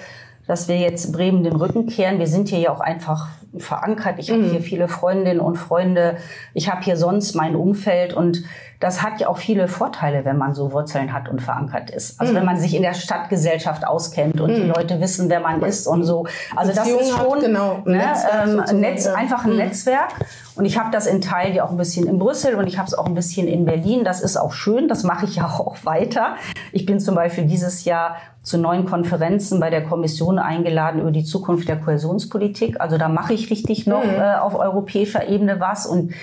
[0.46, 2.18] dass wir jetzt Bremen den Rücken kehren.
[2.18, 4.16] Wir sind hier ja auch einfach verankert.
[4.18, 4.34] Ich mhm.
[4.34, 6.16] habe hier viele Freundinnen und Freunde.
[6.54, 8.42] Ich habe hier sonst mein Umfeld und
[8.80, 12.20] das hat ja auch viele Vorteile, wenn man so Wurzeln hat und verankert ist.
[12.20, 12.38] Also mhm.
[12.38, 14.54] wenn man sich in der Stadtgesellschaft auskennt und mhm.
[14.56, 16.26] die Leute wissen, wer man ist und so.
[16.54, 19.58] Also das ist schon genau, ein ne, Netzwerk ähm, Netz, einfach ein mhm.
[19.58, 20.12] Netzwerk.
[20.56, 22.88] Und ich habe das in Teilen ja auch ein bisschen in Brüssel und ich habe
[22.88, 24.04] es auch ein bisschen in Berlin.
[24.04, 24.88] Das ist auch schön.
[24.88, 26.36] Das mache ich ja auch weiter.
[26.72, 31.24] Ich bin zum Beispiel dieses Jahr zu neuen Konferenzen bei der Kommission eingeladen über die
[31.24, 32.80] Zukunft der Kohäsionspolitik.
[32.80, 34.20] Also da mache ich richtig noch mhm.
[34.20, 36.14] äh, auf europäischer Ebene was und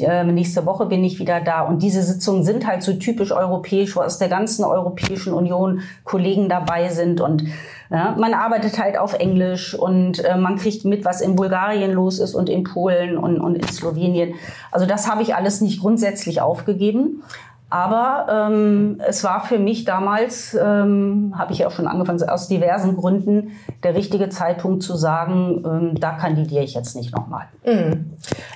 [0.00, 1.62] äh, nächste Woche bin ich wieder da.
[1.62, 6.48] Und diese Sitzungen sind halt so typisch europäisch, wo aus der ganzen Europäischen Union Kollegen
[6.48, 7.20] dabei sind.
[7.20, 7.44] Und
[7.90, 12.18] ja, man arbeitet halt auf Englisch und äh, man kriegt mit, was in Bulgarien los
[12.18, 14.34] ist und in Polen und, und in Slowenien.
[14.70, 17.22] Also das habe ich alles nicht grundsätzlich aufgegeben.
[17.70, 22.48] Aber ähm, es war für mich damals, ähm, habe ich ja auch schon angefangen, aus
[22.48, 23.52] diversen Gründen
[23.82, 27.44] der richtige Zeitpunkt zu sagen, ähm, da kandidiere ich jetzt nicht nochmal.
[27.66, 28.12] Mhm.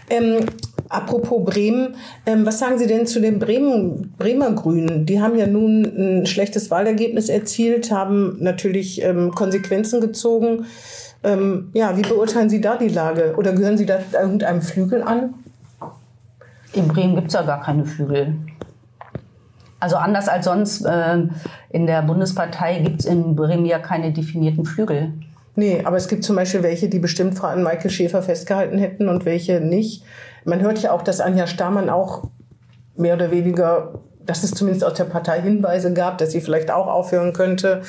[0.09, 0.47] Ähm,
[0.89, 5.05] apropos Bremen, ähm, was sagen Sie denn zu den Bremen, Bremer Grünen?
[5.05, 10.65] Die haben ja nun ein schlechtes Wahlergebnis erzielt, haben natürlich ähm, Konsequenzen gezogen.
[11.23, 13.35] Ähm, ja, wie beurteilen Sie da die Lage?
[13.37, 15.35] Oder gehören Sie da irgendeinem Flügel an?
[16.73, 18.35] In Bremen gibt's ja gar keine Flügel.
[19.83, 21.19] Also anders als sonst äh,
[21.71, 25.13] in der Bundespartei gibt es in Bremen ja keine definierten Flügel.
[25.57, 29.25] Nee, aber es gibt zum Beispiel welche, die bestimmt an Michael Schäfer festgehalten hätten und
[29.25, 30.05] welche nicht.
[30.45, 32.29] Man hört ja auch, dass Anja Stamann auch
[32.95, 36.87] mehr oder weniger, dass es zumindest aus der Partei Hinweise gab, dass sie vielleicht auch
[36.87, 37.83] aufhören könnte.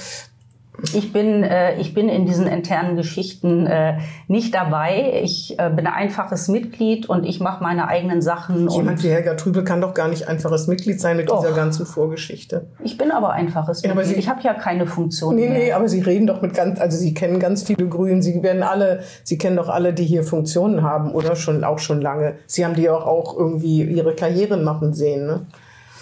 [0.91, 5.21] Ich bin, äh, ich bin in diesen internen Geschichten äh, nicht dabei.
[5.23, 8.67] Ich äh, bin ein einfaches Mitglied und ich mache meine eigenen Sachen.
[8.69, 11.39] Jemand wie Helga Trübel kann doch gar nicht einfaches Mitglied sein mit doch.
[11.39, 12.67] dieser ganzen Vorgeschichte.
[12.83, 14.15] Ich bin aber einfaches ja, Mitglied.
[14.15, 15.57] Sie, ich habe ja keine Funktion nee, mehr.
[15.57, 18.21] Nee, aber Sie reden doch mit ganz, also Sie kennen ganz viele Grünen.
[18.21, 22.01] Sie werden alle, Sie kennen doch alle, die hier Funktionen haben oder schon auch schon
[22.01, 22.35] lange.
[22.45, 25.45] Sie haben die auch, auch irgendwie ihre Karrieren machen sehen, ne?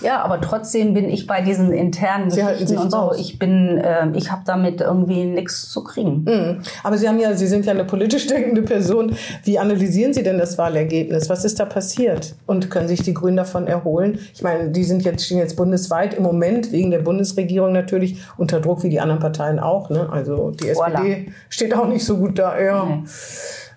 [0.02, 2.98] Ja, aber trotzdem bin ich bei diesen internen Sie Geschichten und so.
[2.98, 3.18] Raus.
[3.20, 6.24] Ich bin, äh, ich habe damit irgendwie nichts zu kriegen.
[6.24, 6.62] Mhm.
[6.84, 9.16] Aber Sie haben ja, Sie sind ja eine politisch denkende Person.
[9.44, 11.30] Wie analysieren Sie denn das Wahlergebnis?
[11.30, 12.36] Was ist da passiert?
[12.46, 14.20] Und können sich die Grünen davon erholen?
[14.34, 18.60] Ich meine, die sind jetzt stehen jetzt bundesweit im Moment wegen der Bundesregierung natürlich unter
[18.60, 19.90] Druck wie die anderen Parteien auch.
[19.90, 20.10] Ne?
[20.12, 21.06] Also die voilà.
[21.06, 22.60] SPD steht auch nicht so gut da.
[22.60, 22.86] Ja.
[22.86, 23.04] Nee.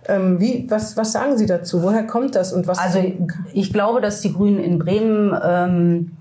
[0.07, 1.83] Ähm, wie, was, was sagen Sie dazu?
[1.83, 2.79] Woher kommt das und was?
[2.79, 3.01] Also
[3.53, 6.17] ich glaube, dass die Grünen in Bremen ähm,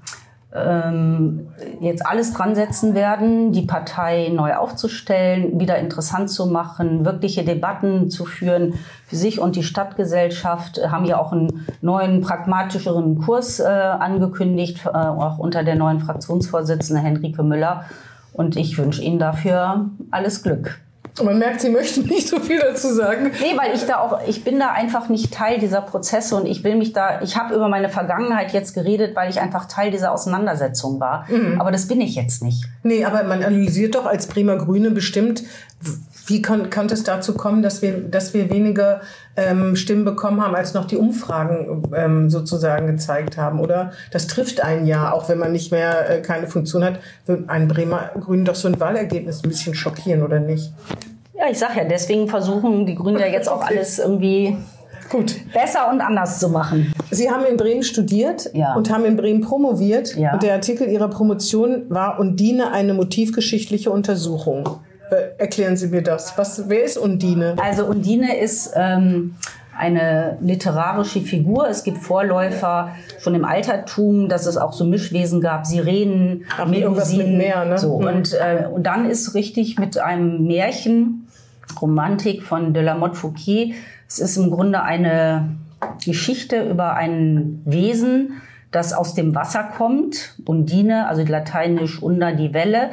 [0.55, 1.47] ähm,
[1.79, 8.09] jetzt alles dran setzen werden, die Partei neu aufzustellen, wieder interessant zu machen, wirkliche Debatten
[8.09, 8.75] zu führen
[9.07, 10.79] für sich und die Stadtgesellschaft.
[10.87, 17.03] Haben ja auch einen neuen, pragmatischeren Kurs äh, angekündigt, äh, auch unter der neuen Fraktionsvorsitzenden
[17.03, 17.85] Henrike Müller.
[18.31, 20.79] Und ich wünsche Ihnen dafür alles Glück.
[21.21, 23.31] Man merkt, Sie möchten nicht so viel dazu sagen.
[23.39, 26.63] Nee, weil ich da auch, ich bin da einfach nicht Teil dieser Prozesse und ich
[26.63, 30.11] will mich da, ich habe über meine Vergangenheit jetzt geredet, weil ich einfach Teil dieser
[30.11, 31.25] Auseinandersetzung war.
[31.29, 31.61] Mhm.
[31.61, 32.65] Aber das bin ich jetzt nicht.
[32.81, 35.43] Nee, aber man analysiert doch als Bremer Grüne bestimmt,
[36.25, 39.01] wie kann, kann es dazu kommen, dass wir, dass wir weniger
[39.35, 43.59] ähm, Stimmen bekommen haben, als noch die Umfragen ähm, sozusagen gezeigt haben?
[43.59, 47.49] Oder das trifft ein Jahr, auch wenn man nicht mehr äh, keine Funktion hat, wird
[47.49, 50.71] ein Bremer Grünen doch so ein Wahlergebnis ein bisschen schockieren, oder nicht?
[51.35, 54.57] Ja, ich sag ja, deswegen versuchen die Grünen ja jetzt auch alles irgendwie
[55.09, 55.35] Gut.
[55.53, 56.93] besser und anders zu machen.
[57.11, 58.75] Sie haben in Bremen studiert ja.
[58.75, 60.15] und haben in Bremen promoviert.
[60.15, 60.33] Ja.
[60.33, 64.79] Und der Artikel Ihrer Promotion war Undine eine motivgeschichtliche Untersuchung.
[65.37, 66.37] Erklären Sie mir das.
[66.37, 67.55] Was, wer ist Undine?
[67.61, 69.35] Also Undine ist ähm,
[69.77, 71.67] eine literarische Figur.
[71.67, 77.37] Es gibt Vorläufer schon im Altertum, dass es auch so Mischwesen gab, Sirenen, Ach, Melusinen.
[77.37, 77.77] Meer, ne?
[77.77, 77.99] so.
[77.99, 78.07] Mhm.
[78.07, 81.27] Und, äh, und dann ist richtig mit einem Märchen,
[81.81, 83.73] Romantik von de la Motte Fouquet.
[84.07, 85.55] Es ist im Grunde eine
[86.05, 92.89] Geschichte über ein Wesen, das aus dem Wasser kommt, Undine, also lateinisch unter die Welle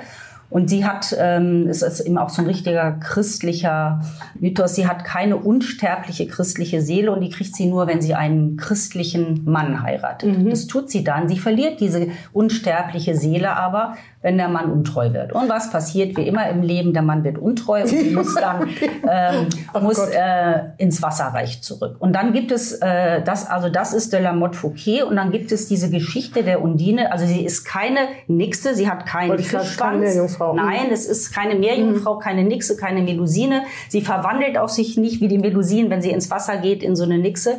[0.51, 4.03] Und sie hat, ähm, es ist eben auch so ein richtiger christlicher
[4.39, 8.57] Mythos, sie hat keine unsterbliche christliche Seele und die kriegt sie nur, wenn sie einen
[8.57, 10.39] christlichen Mann heiratet.
[10.39, 10.51] Mhm.
[10.51, 11.29] Das tut sie dann.
[11.29, 15.33] Sie verliert diese unsterbliche Seele aber, wenn der Mann untreu wird.
[15.33, 16.93] Und was passiert wie immer im Leben?
[16.93, 18.69] Der Mann wird untreu und muss dann
[19.09, 21.97] ähm, oh muss äh, ins Wasserreich zurück.
[21.99, 25.31] Und dann gibt es äh, das, also das ist de la Motte Fouquet und dann
[25.31, 27.13] gibt es diese Geschichte der Undine.
[27.13, 30.17] Also sie ist keine Nixe, sie hat keinen Fischschwanz.
[30.55, 32.21] Nein, es ist keine Meerjungfrau, mhm.
[32.21, 33.63] keine Nixe, keine Melusine.
[33.89, 37.05] Sie verwandelt auch sich nicht wie die Melusine, wenn sie ins Wasser geht, in so
[37.05, 37.55] eine Nixe,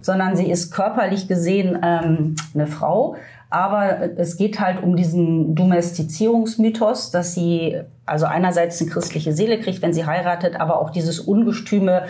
[0.00, 3.16] sondern sie ist körperlich gesehen ähm, eine Frau.
[3.54, 9.80] Aber es geht halt um diesen Domestizierungsmythos, dass sie also einerseits eine christliche Seele kriegt,
[9.80, 12.02] wenn sie heiratet, aber auch dieses ungestüme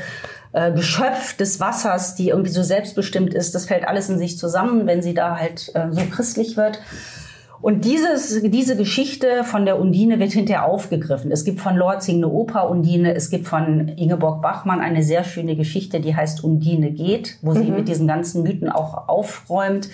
[0.54, 4.87] äh, Geschöpf des Wassers, die irgendwie so selbstbestimmt ist, das fällt alles in sich zusammen,
[4.87, 6.80] wenn sie da halt äh, so christlich wird.
[7.61, 11.30] Und dieses, diese Geschichte von der Undine wird hinterher aufgegriffen.
[11.30, 15.57] Es gibt von Lorzing eine Oper Undine, es gibt von Ingeborg Bachmann eine sehr schöne
[15.57, 17.76] Geschichte, die heißt Undine geht, wo sie mhm.
[17.76, 19.90] mit diesen ganzen Mythen auch aufräumt.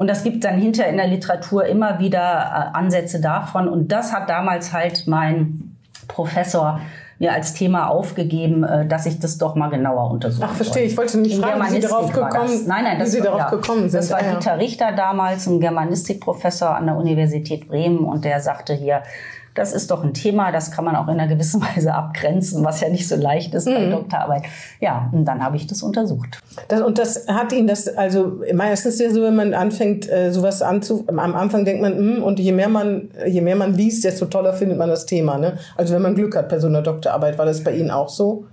[0.00, 3.68] Und das gibt dann hinter in der Literatur immer wieder äh, Ansätze davon.
[3.68, 5.76] Und das hat damals halt mein
[6.08, 6.80] Professor
[7.18, 10.48] mir als Thema aufgegeben, äh, dass ich das doch mal genauer untersuche.
[10.50, 10.84] Ach, verstehe.
[10.84, 13.90] Ich wollte nicht fragen, wie Sie darauf gekommen, nein, nein, das, Sie darauf ja, gekommen
[13.90, 14.00] sind.
[14.00, 18.72] Das war ah, Dieter Richter damals, ein Germanistikprofessor an der Universität Bremen und der sagte
[18.72, 19.02] hier,
[19.54, 22.80] das ist doch ein Thema, das kann man auch in einer gewissen Weise abgrenzen, was
[22.80, 23.90] ja nicht so leicht ist bei mhm.
[23.90, 24.44] Doktorarbeit.
[24.80, 26.40] Ja, und dann habe ich das untersucht.
[26.68, 30.32] Das, und das hat Ihnen das, also meistens ist ja so, wenn man anfängt, äh,
[30.32, 34.04] sowas anzu, am Anfang denkt man, mh, und je mehr man, je mehr man liest,
[34.04, 35.38] desto toller findet man das Thema.
[35.38, 35.58] Ne?
[35.76, 38.46] Also wenn man Glück hat bei so einer Doktorarbeit, war das bei Ihnen auch so?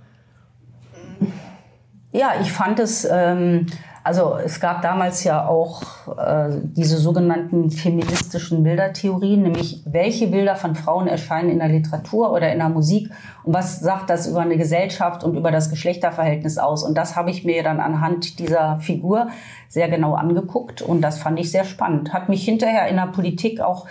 [2.10, 3.66] Ja, ich fand es, ähm,
[4.08, 5.82] also es gab damals ja auch
[6.16, 12.50] äh, diese sogenannten feministischen Bildertheorien, nämlich welche Bilder von Frauen erscheinen in der Literatur oder
[12.50, 13.10] in der Musik
[13.44, 16.84] und was sagt das über eine Gesellschaft und über das Geschlechterverhältnis aus.
[16.84, 19.28] Und das habe ich mir dann anhand dieser Figur
[19.68, 22.14] sehr genau angeguckt und das fand ich sehr spannend.
[22.14, 23.86] Hat mich hinterher in der Politik auch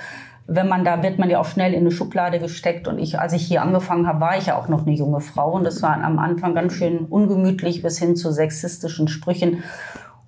[0.47, 3.33] wenn man da wird man ja auch schnell in eine Schublade gesteckt und ich als
[3.33, 6.01] ich hier angefangen habe war ich ja auch noch eine junge Frau und das war
[6.01, 9.63] am Anfang ganz schön ungemütlich bis hin zu sexistischen Sprüchen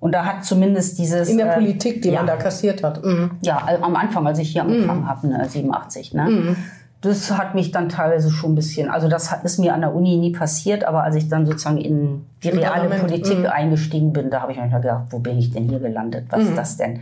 [0.00, 1.28] und da hat zumindest dieses...
[1.28, 3.04] In der äh, Politik, die ja, man da kassiert hat.
[3.04, 3.32] Mhm.
[3.42, 5.08] Ja, am Anfang, als ich hier angefangen mhm.
[5.08, 6.14] habe, ne, 87.
[6.14, 6.24] Ne?
[6.24, 6.56] Mhm.
[7.02, 10.16] Das hat mich dann teilweise schon ein bisschen, also das ist mir an der Uni
[10.16, 13.46] nie passiert, aber als ich dann sozusagen in die reale Politik mhm.
[13.46, 16.26] eingestiegen bin, da habe ich mir gedacht, wo bin ich denn hier gelandet?
[16.30, 16.56] Was ist mhm.
[16.56, 17.00] das denn?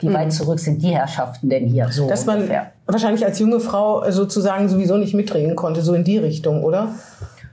[0.00, 0.30] Wie weit mhm.
[0.30, 1.88] zurück sind die Herrschaften denn hier?
[1.90, 2.72] So Dass man ungefähr.
[2.86, 6.88] wahrscheinlich als junge Frau sozusagen sowieso nicht mitreden konnte, so in die Richtung, oder?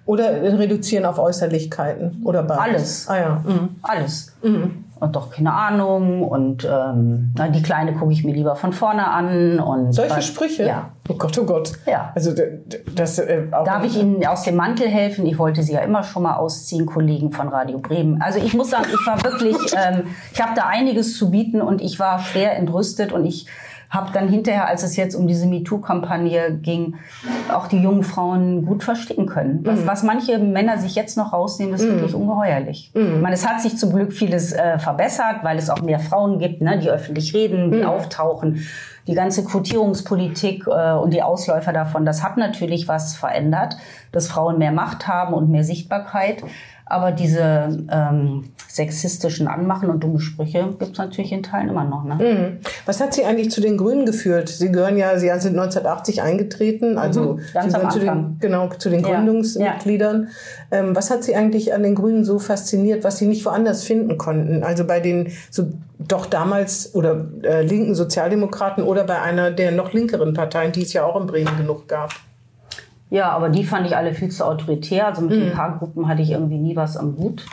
[0.05, 3.07] Oder reduzieren auf Äußerlichkeiten oder beides?
[3.07, 3.10] Alles.
[3.10, 3.43] Ah ja.
[3.45, 3.69] Mhm.
[3.83, 4.33] Alles.
[4.41, 8.73] Mhm und doch keine Ahnung und ähm, na, die Kleine gucke ich mir lieber von
[8.73, 10.65] vorne an und solche was, Sprüche.
[10.65, 10.91] Ja.
[11.10, 11.71] Oh Gott, oh Gott.
[11.86, 12.12] Ja.
[12.15, 12.31] Also
[12.95, 13.19] das.
[13.19, 15.25] Äh, auch Darf ich Ihnen aus dem Mantel helfen?
[15.25, 18.21] Ich wollte Sie ja immer schon mal ausziehen, Kollegen von Radio Bremen.
[18.21, 21.81] Also ich muss sagen, ich war wirklich, ähm, ich habe da einiges zu bieten und
[21.81, 23.47] ich war schwer entrüstet und ich
[23.89, 26.95] habe dann hinterher, als es jetzt um diese MeToo-Kampagne ging,
[27.54, 29.62] auch die jungen Frauen gut verstecken können.
[29.63, 29.88] Was, mhm.
[29.88, 31.91] was manche Männer sich jetzt noch rausnehmen, ist mhm.
[31.91, 32.91] wirklich ungeheuerlich.
[32.93, 33.15] Mhm.
[33.15, 36.39] Ich meine, es hat sich zum Glück vieles äh, verbessert, weil es auch mehr Frauen
[36.39, 37.86] gibt, ne, die öffentlich reden, die mhm.
[37.86, 38.65] auftauchen.
[39.08, 43.78] Die ganze Quotierungspolitik äh, und die Ausläufer davon, das hat natürlich was verändert,
[44.12, 46.43] dass Frauen mehr Macht haben und mehr Sichtbarkeit.
[46.86, 52.03] Aber diese ähm, sexistischen Anmachen und dumme Sprüche gibt es natürlich in Teilen immer noch.
[52.03, 52.15] Ne?
[52.15, 52.58] Mhm.
[52.86, 54.49] Was hat Sie eigentlich zu den Grünen geführt?
[54.49, 58.89] Sie gehören ja, Sie sind 1980 eingetreten, also mhm, Sie gehören zu den, genau, zu
[58.89, 60.30] den Gründungsmitgliedern.
[60.71, 60.80] Ja.
[60.80, 64.17] Ähm, was hat Sie eigentlich an den Grünen so fasziniert, was Sie nicht woanders finden
[64.17, 64.63] konnten?
[64.63, 65.67] Also bei den so
[65.99, 70.93] doch damals oder äh, linken Sozialdemokraten oder bei einer der noch linkeren Parteien, die es
[70.93, 72.12] ja auch in Bremen genug gab?
[73.10, 75.08] Ja, aber die fand ich alle viel zu autoritär.
[75.08, 75.47] Also mit mhm.
[75.47, 77.45] ein paar Gruppen hatte ich irgendwie nie was am Hut.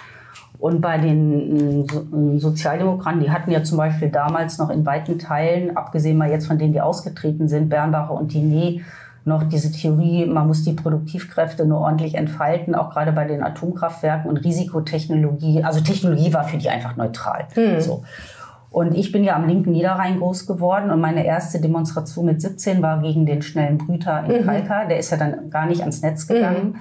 [0.65, 5.77] Und bei den äh, Sozialdemokraten, die hatten ja zum Beispiel damals noch in weiten Teilen,
[5.77, 8.81] abgesehen mal jetzt von denen, die ausgetreten sind, Bernbacher und Diné,
[9.27, 14.31] noch diese Theorie, man muss die Produktivkräfte nur ordentlich entfalten, auch gerade bei den Atomkraftwerken
[14.31, 15.63] und Risikotechnologie.
[15.63, 17.47] Also Technologie war für die einfach neutral.
[17.55, 17.83] Mhm.
[17.83, 18.03] So.
[18.71, 22.81] Und ich bin ja am linken Niederrhein groß geworden und meine erste Demonstration mit 17
[22.81, 24.47] war gegen den schnellen Brüter in mhm.
[24.47, 24.87] Kalka.
[24.87, 26.69] Der ist ja dann gar nicht ans Netz gegangen.
[26.69, 26.77] Mhm.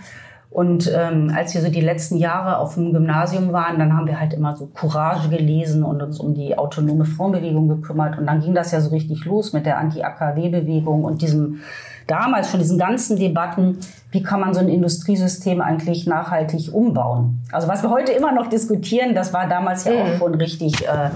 [0.54, 4.20] Und ähm, als wir so die letzten Jahre auf dem Gymnasium waren, dann haben wir
[4.20, 8.20] halt immer so Courage gelesen und uns um die autonome Frauenbewegung gekümmert.
[8.20, 11.62] Und dann ging das ja so richtig los mit der Anti-AKW-Bewegung und diesem
[12.06, 13.80] damals schon diesen ganzen Debatten,
[14.12, 17.42] wie kann man so ein Industriesystem eigentlich nachhaltig umbauen.
[17.52, 20.18] Also was wir heute immer noch diskutieren, das war damals ja auch mhm.
[20.20, 21.10] schon richtig äh,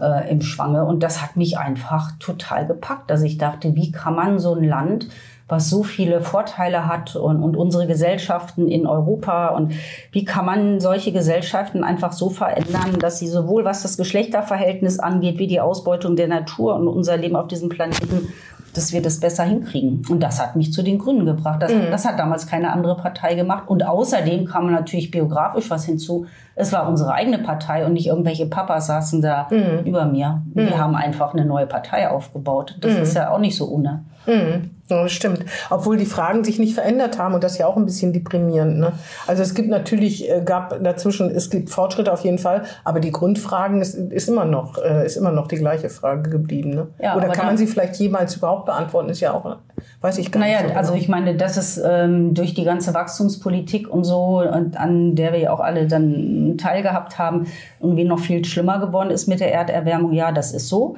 [0.00, 0.84] äh, im Schwange.
[0.84, 4.64] Und das hat mich einfach total gepackt, dass ich dachte, wie kann man so ein
[4.64, 5.06] Land
[5.46, 9.74] was so viele Vorteile hat und, und unsere Gesellschaften in Europa und
[10.10, 15.38] wie kann man solche Gesellschaften einfach so verändern, dass sie sowohl was das Geschlechterverhältnis angeht,
[15.38, 18.28] wie die Ausbeutung der Natur und unser Leben auf diesem Planeten
[18.74, 20.02] dass wir das besser hinkriegen.
[20.08, 21.62] Und das hat mich zu den Grünen gebracht.
[21.62, 21.90] Das, mhm.
[21.90, 23.64] das hat damals keine andere Partei gemacht.
[23.68, 26.26] Und außerdem kam natürlich biografisch was hinzu.
[26.56, 29.84] Es war unsere eigene Partei und nicht irgendwelche Papas saßen da mhm.
[29.84, 30.42] über mir.
[30.54, 30.78] Wir mhm.
[30.78, 32.76] haben einfach eine neue Partei aufgebaut.
[32.80, 33.02] Das mhm.
[33.02, 34.04] ist ja auch nicht so ohne.
[34.26, 34.70] Mhm.
[34.88, 35.44] Ja, das stimmt.
[35.70, 38.78] Obwohl die Fragen sich nicht verändert haben und das ist ja auch ein bisschen deprimierend.
[38.78, 38.92] Ne?
[39.26, 43.10] Also es gibt natürlich, äh, gab dazwischen, es gibt Fortschritte auf jeden Fall, aber die
[43.10, 46.70] Grundfragen ist, ist immer noch, äh, ist immer noch die gleiche Frage geblieben.
[46.70, 46.88] Ne?
[47.02, 49.08] Ja, Oder kann man sie vielleicht jemals überhaupt beantworten?
[49.08, 49.56] Ist ja auch,
[50.00, 50.68] weiß ich gar naja, nicht.
[50.68, 54.76] Naja, so also ich meine, das ist ähm, durch die ganze Wachstumspolitik und so, und
[54.76, 57.46] an der wir ja auch alle dann teilgehabt haben,
[57.80, 60.12] irgendwie noch viel schlimmer geworden ist mit der Erderwärmung.
[60.12, 60.96] Ja, das ist so.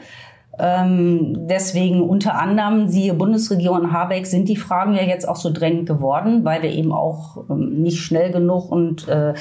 [0.59, 5.87] Ähm, deswegen unter anderem, siehe Bundesregierung Habeck, sind die Fragen ja jetzt auch so drängend
[5.87, 9.34] geworden, weil wir eben auch ähm, nicht schnell genug und äh,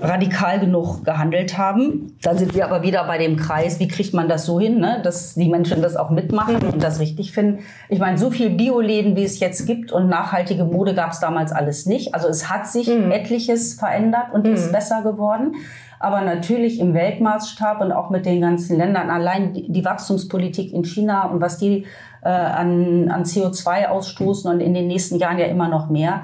[0.00, 2.16] radikal genug gehandelt haben.
[2.22, 5.00] Da sind wir aber wieder bei dem Kreis, wie kriegt man das so hin, ne?
[5.02, 7.60] dass die Menschen das auch mitmachen und das richtig finden.
[7.88, 11.52] Ich meine, so viel Bioläden, wie es jetzt gibt und nachhaltige Mode gab es damals
[11.52, 12.14] alles nicht.
[12.14, 13.10] Also es hat sich mhm.
[13.10, 14.54] etliches verändert und mhm.
[14.54, 15.56] ist besser geworden
[16.02, 19.10] aber natürlich im Weltmaßstab und auch mit den ganzen Ländern.
[19.10, 21.84] Allein die Wachstumspolitik in China und was die
[22.22, 26.22] äh, an, an CO2 ausstoßen und in den nächsten Jahren ja immer noch mehr.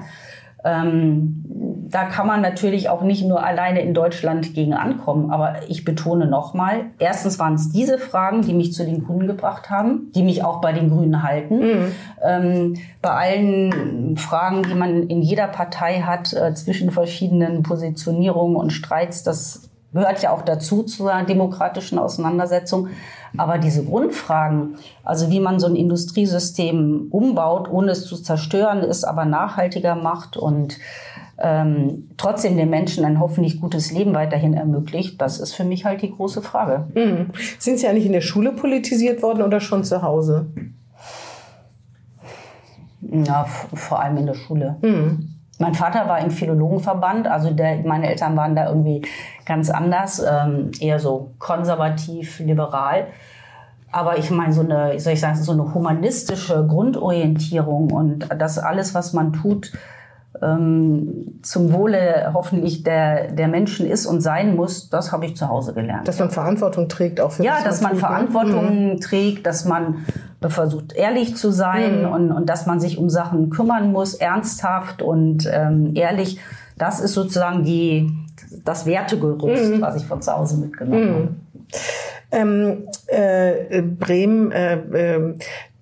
[0.63, 1.45] Ähm,
[1.89, 5.31] da kann man natürlich auch nicht nur alleine in Deutschland gegen ankommen.
[5.31, 9.69] Aber ich betone nochmal, erstens waren es diese Fragen, die mich zu den Grünen gebracht
[9.69, 11.59] haben, die mich auch bei den Grünen halten.
[11.59, 11.91] Mhm.
[12.23, 18.71] Ähm, bei allen Fragen, die man in jeder Partei hat, äh, zwischen verschiedenen Positionierungen und
[18.71, 22.89] Streits, das gehört ja auch dazu zur demokratischen Auseinandersetzung.
[23.37, 29.03] Aber diese Grundfragen, also wie man so ein Industriesystem umbaut, ohne es zu zerstören, es
[29.03, 30.77] aber nachhaltiger macht und
[31.39, 36.01] ähm, trotzdem den Menschen ein hoffentlich gutes Leben weiterhin ermöglicht, das ist für mich halt
[36.01, 36.87] die große Frage.
[36.95, 37.27] Mhm.
[37.59, 40.47] Sind Sie nicht in der Schule politisiert worden oder schon zu Hause?
[43.01, 44.77] Ja, vor allem in der Schule.
[44.81, 45.35] Mhm.
[45.59, 49.01] Mein Vater war im Philologenverband, also der, meine Eltern waren da irgendwie
[49.45, 53.07] ganz anders, ähm, eher so konservativ, liberal.
[53.91, 58.93] Aber ich meine, so eine, soll ich sagen, so eine humanistische Grundorientierung und das alles,
[58.93, 59.71] was man tut,
[60.39, 65.73] zum Wohle hoffentlich der, der Menschen ist und sein muss, das habe ich zu Hause
[65.73, 66.07] gelernt.
[66.07, 68.07] Dass man Verantwortung trägt auch für Ja, dass man tut, ne?
[68.07, 68.99] Verantwortung mhm.
[68.99, 70.05] trägt, dass man
[70.41, 72.11] versucht ehrlich zu sein mhm.
[72.11, 76.39] und, und dass man sich um Sachen kümmern muss, ernsthaft und ähm, ehrlich.
[76.77, 78.11] Das ist sozusagen die,
[78.63, 79.81] das Wertegerüst, mhm.
[79.81, 81.13] was ich von zu Hause mitgenommen mhm.
[81.15, 81.29] habe.
[82.29, 85.35] Ähm, äh, Bremen, äh, äh,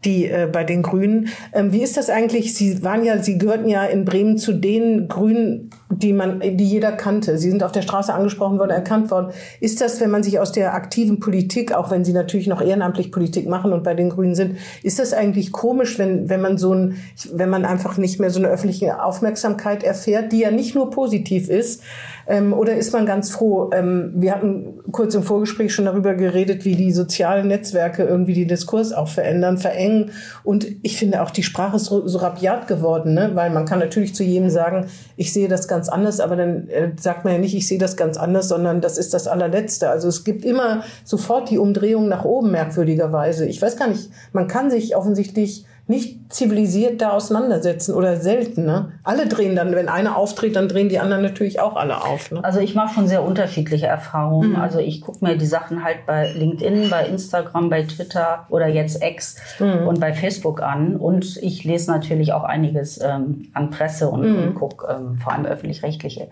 [0.06, 1.30] die äh, bei den Grünen.
[1.54, 2.54] Ähm, wie ist das eigentlich?
[2.56, 6.92] Sie waren ja, Sie gehörten ja in Bremen zu den Grünen, die man, die jeder
[6.92, 7.38] kannte.
[7.38, 9.32] Sie sind auf der Straße angesprochen worden, erkannt worden.
[9.60, 13.12] Ist das, wenn man sich aus der aktiven Politik, auch wenn Sie natürlich noch ehrenamtlich
[13.12, 16.74] Politik machen und bei den Grünen sind, ist das eigentlich komisch, wenn wenn man so
[16.74, 16.98] ein,
[17.34, 21.50] wenn man einfach nicht mehr so eine öffentliche Aufmerksamkeit erfährt, die ja nicht nur positiv
[21.50, 21.82] ist,
[22.28, 23.70] ähm, oder ist man ganz froh?
[23.74, 28.48] Ähm, wir hatten kurz im Vorgespräch schon darüber geredet, wie die sozialen Netzwerke irgendwie den
[28.48, 30.12] Diskurs auch verändern, verengen.
[30.44, 33.32] Und ich finde auch, die Sprache ist so, so rabiat geworden, ne?
[33.34, 36.92] weil man kann natürlich zu jedem sagen, ich sehe das ganz anders, aber dann äh,
[37.00, 39.90] sagt man ja nicht, ich sehe das ganz anders, sondern das ist das allerletzte.
[39.90, 43.46] Also es gibt immer sofort die Umdrehung nach oben, merkwürdigerweise.
[43.46, 48.66] Ich weiß gar nicht, man kann sich offensichtlich nicht zivilisiert da auseinandersetzen oder selten.
[48.66, 48.94] Ne?
[49.04, 52.32] Alle drehen dann, wenn einer auftritt, dann drehen die anderen natürlich auch alle auf.
[52.32, 52.44] Ne?
[52.44, 54.52] Also ich mache schon sehr unterschiedliche Erfahrungen.
[54.52, 54.56] Mhm.
[54.56, 59.04] Also ich gucke mir die Sachen halt bei LinkedIn, bei Instagram, bei Twitter oder jetzt
[59.04, 59.88] X mhm.
[59.88, 60.96] und bei Facebook an.
[60.96, 64.44] Und ich lese natürlich auch einiges ähm, an Presse und, mhm.
[64.44, 66.30] und gucke ähm, vor allem öffentlich-rechtliche.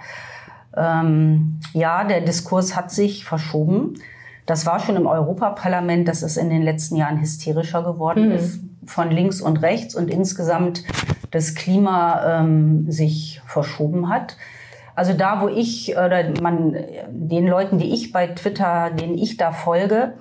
[0.75, 3.99] Ähm, ja, der Diskurs hat sich verschoben.
[4.47, 8.31] Das war schon im Europaparlament, dass es in den letzten Jahren hysterischer geworden mhm.
[8.31, 10.83] ist von links und rechts und insgesamt
[11.31, 14.37] das Klima ähm, sich verschoben hat.
[14.95, 16.77] Also da, wo ich oder man
[17.09, 20.13] den Leuten, die ich bei Twitter, denen ich da folge,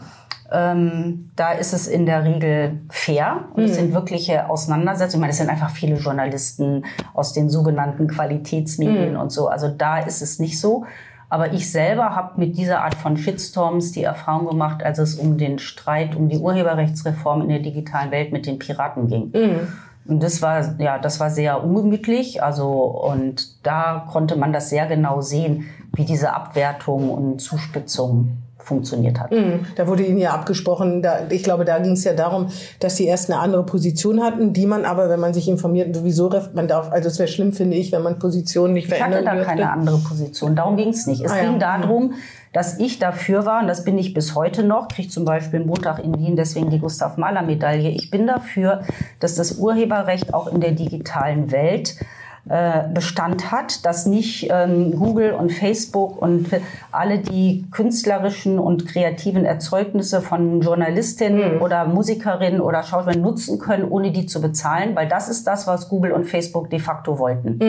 [0.50, 3.68] ähm, da ist es in der Regel fair und mhm.
[3.68, 5.20] es sind wirkliche Auseinandersetzungen.
[5.20, 6.84] Ich meine, es sind einfach viele Journalisten
[7.14, 9.20] aus den sogenannten Qualitätsmedien mhm.
[9.20, 9.48] und so.
[9.48, 10.84] Also da ist es nicht so.
[11.32, 15.38] Aber ich selber habe mit dieser Art von Shitstorms die Erfahrung gemacht, als es um
[15.38, 19.30] den Streit um die Urheberrechtsreform in der digitalen Welt mit den Piraten ging.
[19.32, 19.68] Mhm.
[20.04, 22.42] Und das war, ja, das war sehr ungemütlich.
[22.42, 29.20] Also, und da konnte man das sehr genau sehen, wie diese Abwertung und Zuspitzung funktioniert
[29.20, 29.30] hat.
[29.30, 29.66] Mhm.
[29.76, 32.48] Da wurde Ihnen ja abgesprochen, da, ich glaube, da ging es ja darum,
[32.80, 36.30] dass Sie erst eine andere Position hatten, die man aber, wenn man sich informiert, sowieso,
[36.54, 39.38] man darf, also es wäre schlimm, finde ich, wenn man Positionen nicht verändern Ich hatte
[39.38, 41.22] da keine andere Position, darum ging es nicht.
[41.24, 41.44] Es Ah, ja.
[41.44, 42.14] ging darum,
[42.52, 45.98] dass ich dafür war, und das bin ich bis heute noch, kriege zum Beispiel Montag
[46.04, 47.90] in Wien deswegen die Gustav Mahler Medaille.
[47.90, 48.82] Ich bin dafür,
[49.20, 51.96] dass das Urheberrecht auch in der digitalen Welt
[52.44, 56.48] Bestand hat, dass nicht ähm, Google und Facebook und
[56.90, 64.10] alle die künstlerischen und kreativen Erzeugnisse von Journalistinnen oder Musikerinnen oder Schauspielern nutzen können, ohne
[64.10, 67.60] die zu bezahlen, weil das ist das, was Google und Facebook de facto wollten.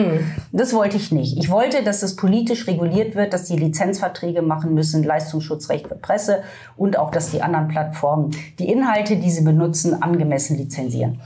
[0.52, 1.38] Das wollte ich nicht.
[1.38, 6.42] Ich wollte, dass es politisch reguliert wird, dass die Lizenzverträge machen müssen, Leistungsschutzrecht für Presse
[6.76, 11.20] und auch, dass die anderen Plattformen die Inhalte, die sie benutzen, angemessen lizenzieren.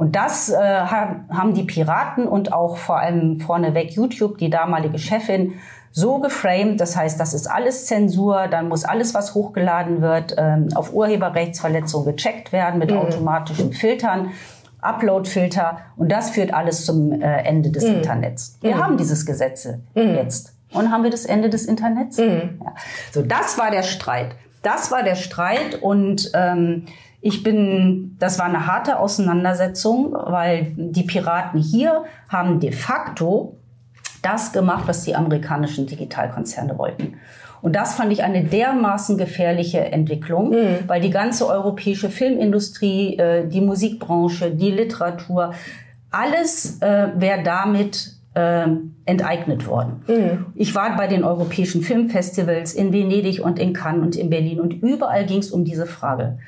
[0.00, 5.56] Und das äh, haben die Piraten und auch vor allem vorneweg YouTube, die damalige Chefin,
[5.92, 6.80] so geframed.
[6.80, 12.06] Das heißt, das ist alles Zensur, dann muss alles, was hochgeladen wird, ähm, auf Urheberrechtsverletzung
[12.06, 14.30] gecheckt werden mit automatischen Filtern.
[14.80, 18.56] Upload-Filter und das führt alles zum äh, Ende des Internets.
[18.62, 20.54] Wir haben dieses Gesetze jetzt.
[20.72, 22.16] Und haben wir das Ende des Internets?
[22.16, 22.48] Ja.
[23.12, 24.34] So, das war der Streit.
[24.62, 26.86] Das war der Streit und ähm,
[27.22, 33.56] ich bin, das war eine harte Auseinandersetzung, weil die Piraten hier haben de facto
[34.22, 37.14] das gemacht, was die amerikanischen Digitalkonzerne wollten.
[37.62, 40.52] Und das fand ich eine dermaßen gefährliche Entwicklung,
[40.86, 45.52] weil die ganze europäische Filmindustrie, äh, die Musikbranche, die Literatur,
[46.10, 48.66] alles äh, wäre damit äh,
[49.04, 50.02] enteignet worden.
[50.54, 54.72] Ich war bei den europäischen Filmfestivals in Venedig und in Cannes und in Berlin und
[54.72, 56.38] überall ging es um diese Frage.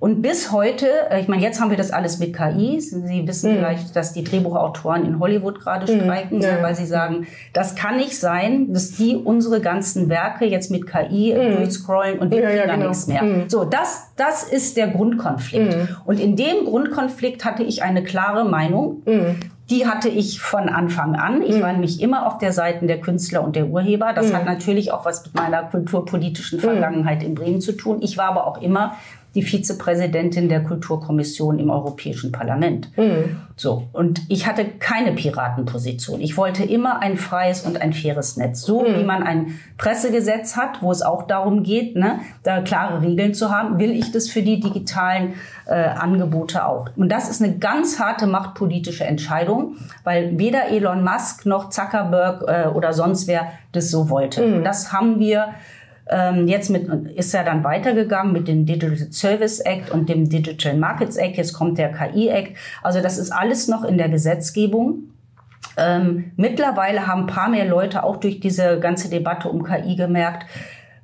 [0.00, 2.80] Und bis heute, äh, ich meine, jetzt haben wir das alles mit KI.
[2.80, 6.62] Sie wissen vielleicht, dass die Drehbuchautoren in Hollywood gerade streiken, Ja, ja.
[6.62, 11.34] weil sie sagen, das kann nicht sein, dass die unsere ganzen Werke jetzt mit KI
[11.34, 12.88] durchscrollen und wir Ja, ja, kriegen da genau.
[12.88, 13.22] nichts mehr.
[13.48, 15.76] So, das, das ist der Grundkonflikt.
[16.06, 19.02] Und in dem Grundkonflikt hatte ich eine klare Meinung.
[19.68, 21.42] Die hatte ich von Anfang an.
[21.42, 24.12] Ich war nämlich immer auf der Seite der Künstler und der Urheber.
[24.14, 27.98] Das hat natürlich auch was mit meiner kulturpolitischen Vergangenheit in Bremen zu tun.
[28.00, 28.94] Ich war aber auch immer
[29.34, 32.90] die Vizepräsidentin der Kulturkommission im Europäischen Parlament.
[33.56, 33.88] So.
[33.92, 36.20] Und ich hatte keine Piratenposition.
[36.20, 38.62] Ich wollte immer ein freies und ein faires Netz.
[38.62, 43.34] So wie man ein Pressegesetz hat, wo es auch darum geht, ne, da klare Regeln
[43.34, 45.34] zu haben, will ich das für die digitalen
[45.66, 46.88] äh, Angebote auch.
[46.96, 52.68] Und das ist eine ganz harte machtpolitische Entscheidung, weil weder Elon Musk noch Zuckerberg äh,
[52.68, 54.42] oder sonst wer das so wollte.
[54.44, 55.54] Und das haben wir
[56.10, 60.76] ähm, jetzt mit, ist ja dann weitergegangen mit dem Digital Service Act und dem Digital
[60.76, 61.36] Markets Act.
[61.36, 62.56] Jetzt kommt der KI Act.
[62.82, 65.04] Also das ist alles noch in der Gesetzgebung.
[65.76, 70.46] Ähm, mittlerweile haben ein paar mehr Leute auch durch diese ganze Debatte um KI gemerkt,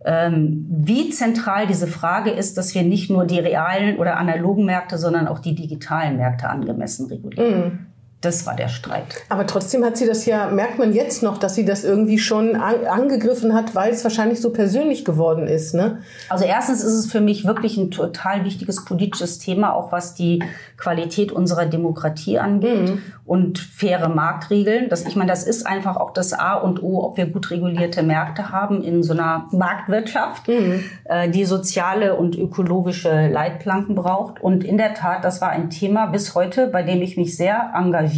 [0.05, 4.99] ähm, wie zentral diese Frage ist, dass wir nicht nur die realen oder analogen Märkte,
[4.99, 7.87] sondern auch die digitalen Märkte angemessen regulieren.
[8.27, 9.23] Das war der Streit.
[9.29, 12.57] Aber trotzdem hat sie das ja, merkt man jetzt noch, dass sie das irgendwie schon
[12.57, 15.99] an, angegriffen hat, weil es wahrscheinlich so persönlich geworden ist, ne?
[16.29, 20.43] Also erstens ist es für mich wirklich ein total wichtiges politisches Thema, auch was die
[20.77, 24.89] Qualität unserer Demokratie angeht und faire Marktregeln.
[24.89, 28.03] Das, ich meine, das ist einfach auch das A und O, ob wir gut regulierte
[28.03, 34.41] Märkte haben in so einer Marktwirtschaft, äh, die soziale und ökologische Leitplanken braucht.
[34.41, 37.73] Und in der Tat, das war ein Thema bis heute, bei dem ich mich sehr
[37.75, 38.16] engagiere.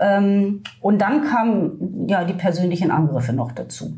[0.00, 3.96] Ähm, und dann kamen ja die persönlichen Angriffe noch dazu.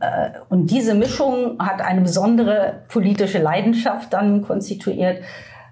[0.00, 5.22] Äh, Und diese Mischung hat eine besondere politische Leidenschaft dann konstituiert.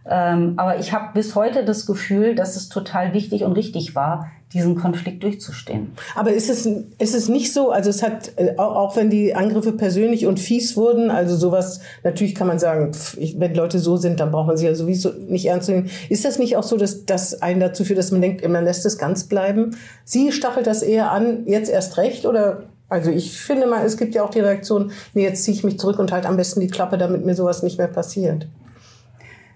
[0.09, 4.30] Ähm, Aber ich habe bis heute das Gefühl, dass es total wichtig und richtig war,
[4.53, 5.92] diesen Konflikt durchzustehen.
[6.14, 9.72] Aber ist es, ist es nicht so, also es hat, äh, auch, wenn die Angriffe
[9.72, 14.20] persönlich und fies wurden, also sowas, natürlich kann man sagen, pff, wenn Leute so sind,
[14.20, 15.90] dann braucht man sie ja sowieso nicht ernst zu nehmen.
[16.09, 18.84] Ist das nicht auch so, dass das einen dazu führt, dass man denkt, man lässt
[18.84, 19.76] es ganz bleiben?
[20.05, 22.64] Sie stachelt das eher an, jetzt erst recht oder?
[22.88, 25.78] Also ich finde mal, es gibt ja auch die Reaktion, nee, jetzt ziehe ich mich
[25.78, 28.46] zurück und halt am besten die Klappe, damit mir sowas nicht mehr passiert.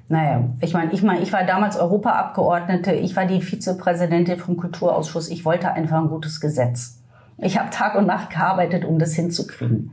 [0.09, 5.29] Naja, ich meine, ich meine, ich war damals Europaabgeordnete, ich war die Vizepräsidentin vom Kulturausschuss,
[5.29, 7.03] ich wollte einfach ein gutes Gesetz.
[7.39, 9.93] Ich habe Tag und Nacht gearbeitet, um das hinzukriegen.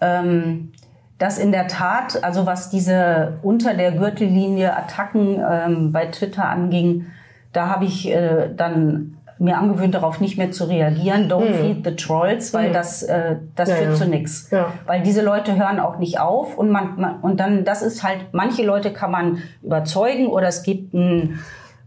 [0.00, 0.72] Ähm,
[1.18, 7.06] das in der Tat, also was diese unter der Gürtellinie Attacken ähm, bei Twitter anging,
[7.52, 11.30] da habe ich äh, dann mir angewöhnt, darauf nicht mehr zu reagieren.
[11.30, 13.74] Don't feed the trolls, weil das, äh, das Mhm.
[13.74, 13.96] Ja, führt ja.
[13.96, 14.50] zu nichts.
[14.50, 14.72] Ja.
[14.86, 18.18] Weil diese Leute hören auch nicht auf und man, man und dann das ist halt
[18.32, 21.38] manche Leute kann man überzeugen oder es gibt ein,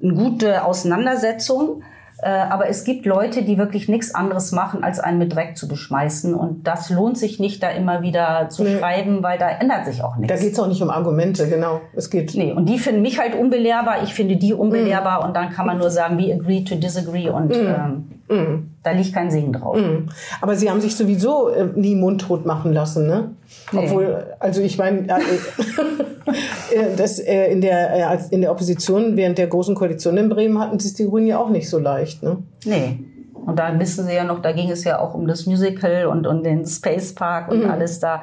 [0.01, 1.83] eine gute Auseinandersetzung.
[2.21, 5.67] Äh, aber es gibt Leute, die wirklich nichts anderes machen, als einen mit Dreck zu
[5.67, 6.33] beschmeißen.
[6.33, 8.77] Und das lohnt sich nicht, da immer wieder zu nee.
[8.77, 10.33] schreiben, weil da ändert sich auch nichts.
[10.33, 11.81] Da geht es auch nicht um Argumente, genau.
[11.95, 12.35] Es geht.
[12.35, 15.27] Nee, und die finden mich halt unbelehrbar, ich finde die unbelehrbar mm.
[15.27, 17.53] und dann kann man nur sagen, we agree to disagree und mm.
[17.53, 18.68] Ähm, mm.
[18.83, 19.77] Da liegt kein Segen drauf.
[19.77, 20.09] Mm.
[20.41, 23.31] Aber Sie haben sich sowieso äh, nie mundtot machen lassen, ne?
[23.71, 23.79] Nee.
[23.85, 29.37] Obwohl, also ich meine, äh, äh, das äh, in der äh, in der Opposition während
[29.37, 32.37] der großen Koalition in Bremen hatten es die Grünen ja auch nicht so leicht, ne?
[32.65, 32.99] Nee.
[33.33, 36.27] Und da wissen Sie ja noch, da ging es ja auch um das Musical und
[36.27, 37.71] um den Space Park und mhm.
[37.71, 38.21] alles da.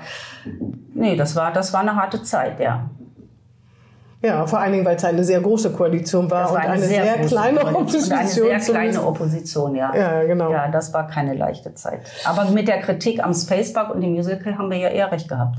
[0.94, 2.88] Nee, das war das war eine harte Zeit, ja.
[4.22, 6.82] Ja, vor allen Dingen, weil es eine sehr große Koalition war, war und eine, eine
[6.82, 8.12] sehr, sehr kleine Opposition.
[8.12, 9.94] Und eine sehr kleine Opposition, ja.
[9.94, 10.50] Ja, genau.
[10.50, 12.00] Ja, das war keine leichte Zeit.
[12.24, 15.58] Aber mit der Kritik am Spacepark und dem Musical haben wir ja eher recht gehabt.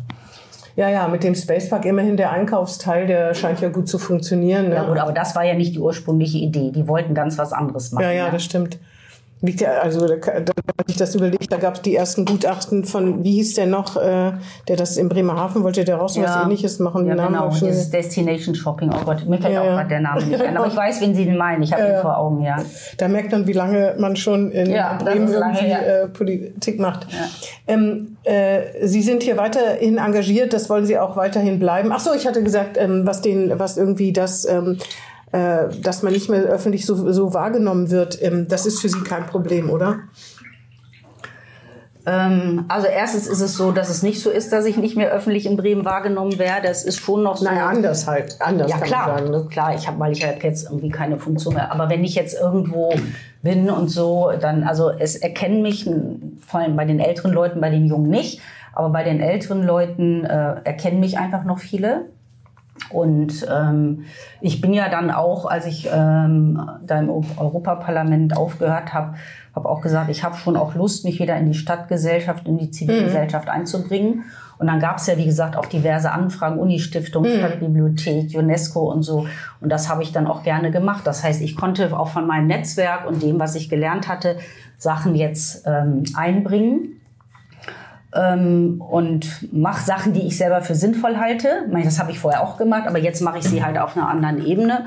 [0.76, 4.70] Ja, ja, mit dem Spacepark immerhin der Einkaufsteil, der scheint ja gut zu funktionieren.
[4.70, 4.76] Ne?
[4.76, 6.72] Ja gut, aber das war ja nicht die ursprüngliche Idee.
[6.72, 8.04] Die wollten ganz was anderes machen.
[8.04, 8.32] Ja, ja, ja.
[8.32, 8.78] das stimmt.
[9.42, 10.54] Liegt ja, also da, da,
[10.88, 14.32] ich das überlegt, da gab es die ersten Gutachten von, wie hieß der noch, äh,
[14.68, 16.24] der das in Bremerhaven wollte, der raus ja.
[16.24, 17.06] was ähnliches machen.
[17.06, 20.26] Ja, Namen genau, dieses Destination Shopping, oh Gott, mir fällt ja, auch gerade der Name
[20.26, 22.42] nicht ein, aber ich weiß, wen Sie den meinen, ich habe ja, ihn vor Augen,
[22.42, 22.58] ja.
[22.98, 27.06] Da merkt man, wie lange man schon in Bremen irgendwie äh, Politik macht.
[27.68, 31.92] Ähm, äh, Sie sind hier weiterhin engagiert, das wollen Sie auch weiterhin bleiben.
[31.92, 34.78] Ach so, ich hatte gesagt, ähm, was den, was irgendwie das ähm,
[35.32, 39.02] äh, dass man nicht mehr öffentlich so, so wahrgenommen wird, ähm, das ist für Sie
[39.02, 40.00] kein Problem, oder?
[42.08, 45.12] Ähm, also erstens ist es so, dass es nicht so ist, dass ich nicht mehr
[45.12, 46.70] öffentlich in Bremen wahrgenommen werde.
[46.70, 47.44] Es ist schon noch so.
[47.44, 48.38] Naja, anders halt.
[48.40, 49.46] Anders ja, klar, sagen, ne?
[49.50, 49.76] klar.
[49.76, 51.70] Ich habe, weil ich halt jetzt irgendwie keine Funktion mehr.
[51.74, 52.94] Aber wenn ich jetzt irgendwo
[53.44, 55.90] bin und so, dann, also es erkennen mich
[56.46, 58.40] vor allem bei den älteren Leuten, bei den Jungen nicht.
[58.72, 62.06] Aber bei den älteren Leuten äh, erkennen mich einfach noch viele.
[62.90, 64.06] Und ähm,
[64.42, 69.16] ich bin ja dann auch, als ich ähm, da im Europaparlament aufgehört habe,
[69.56, 72.72] habe auch gesagt, ich habe schon auch Lust, mich wieder in die Stadtgesellschaft, in die
[72.72, 73.52] Zivilgesellschaft mhm.
[73.52, 74.24] einzubringen.
[74.60, 77.38] Und dann gab es ja, wie gesagt, auch diverse Anfragen, Unistiftung, mhm.
[77.38, 79.28] Stadtbibliothek, UNESCO und so.
[79.62, 81.06] Und das habe ich dann auch gerne gemacht.
[81.06, 84.38] Das heißt, ich konnte auch von meinem Netzwerk und dem, was ich gelernt hatte,
[84.78, 86.97] Sachen jetzt ähm, einbringen
[88.14, 91.68] ähm, und mache Sachen, die ich selber für sinnvoll halte.
[91.84, 94.46] Das habe ich vorher auch gemacht, aber jetzt mache ich sie halt auf einer anderen
[94.46, 94.86] Ebene.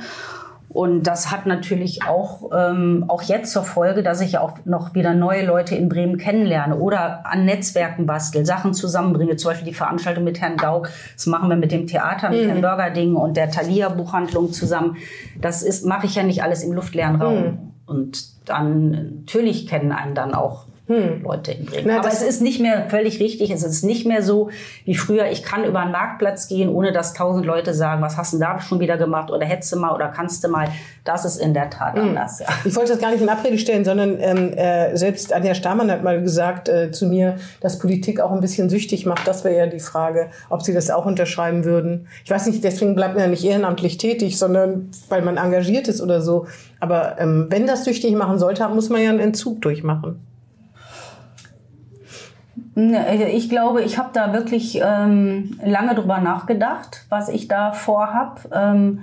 [0.72, 4.94] Und das hat natürlich auch, ähm, auch jetzt zur Folge, dass ich ja auch noch
[4.94, 9.34] wieder neue Leute in Bremen kennenlerne oder an Netzwerken bastel, Sachen zusammenbringe.
[9.34, 10.88] Zum Beispiel die Veranstaltung mit Herrn Gauck.
[11.16, 12.50] Das machen wir mit dem Theater, mit mhm.
[12.50, 14.96] Herrn Burgerding und der Thalia Buchhandlung zusammen.
[15.40, 17.42] Das ist, mache ich ja nicht alles im luftleeren Raum.
[17.42, 17.58] Mhm.
[17.86, 21.22] Und dann, natürlich kennen einen dann auch hm.
[21.22, 21.84] Leute in Bremen.
[21.86, 23.52] Na, Aber es ist nicht mehr völlig richtig.
[23.52, 24.50] Es ist nicht mehr so
[24.84, 25.30] wie früher.
[25.30, 28.60] Ich kann über einen Marktplatz gehen, ohne dass tausend Leute sagen, was hast du da
[28.60, 30.68] schon wieder gemacht oder hättest du mal oder kannst du mal.
[31.04, 32.08] Das ist in der Tat hm.
[32.08, 32.40] anders.
[32.40, 32.46] Ja.
[32.64, 36.02] Ich wollte das gar nicht in Abrede stellen, sondern ähm, äh, selbst Anja Stamann hat
[36.02, 39.28] mal gesagt äh, zu mir, dass Politik auch ein bisschen süchtig macht.
[39.28, 42.08] Das wäre ja die Frage, ob Sie das auch unterschreiben würden.
[42.24, 46.00] Ich weiß nicht, deswegen bleibt man ja nicht ehrenamtlich tätig, sondern weil man engagiert ist
[46.00, 46.48] oder so.
[46.80, 50.18] Aber ähm, wenn das süchtig machen sollte, muss man ja einen Entzug durchmachen.
[52.80, 58.48] Ne, ich glaube, ich habe da wirklich ähm, lange drüber nachgedacht, was ich da vorhab.
[58.52, 59.00] Ähm,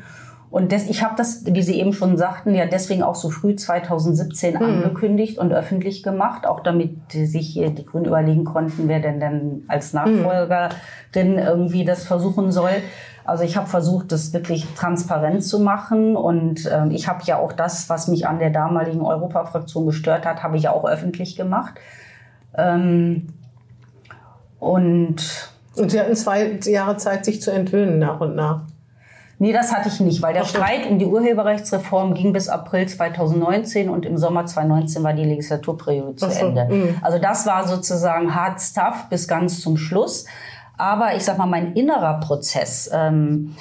[0.49, 3.55] und des, ich habe das, wie Sie eben schon sagten, ja deswegen auch so früh
[3.55, 4.61] 2017 mhm.
[4.61, 9.93] angekündigt und öffentlich gemacht, auch damit sich die Grünen überlegen konnten, wer denn dann als
[9.93, 9.99] hm.
[9.99, 11.39] Nachfolgerin mhm.
[11.39, 12.71] irgendwie das versuchen soll.
[13.25, 17.51] Also ich habe versucht, das wirklich transparent zu machen und ähm, ich habe ja auch
[17.51, 21.73] das, was mich an der damaligen Europafraktion gestört hat, habe ich auch öffentlich gemacht.
[22.57, 23.27] Ähm,
[24.59, 25.15] und,
[25.75, 28.61] und Sie hatten zwei Jahre Zeit, sich zu entwöhnen nach und nach.
[29.39, 33.87] Nee, das hatte ich nicht, weil der Streit um die Urheberrechtsreform ging bis April 2019
[33.87, 36.67] und im Sommer 2019 war die Legislaturperiode zu so, Ende.
[36.67, 36.93] Mh.
[37.03, 40.25] Also das war sozusagen hard stuff bis ganz zum Schluss.
[40.75, 43.55] Aber ich sag mal, mein innerer Prozess, ähm,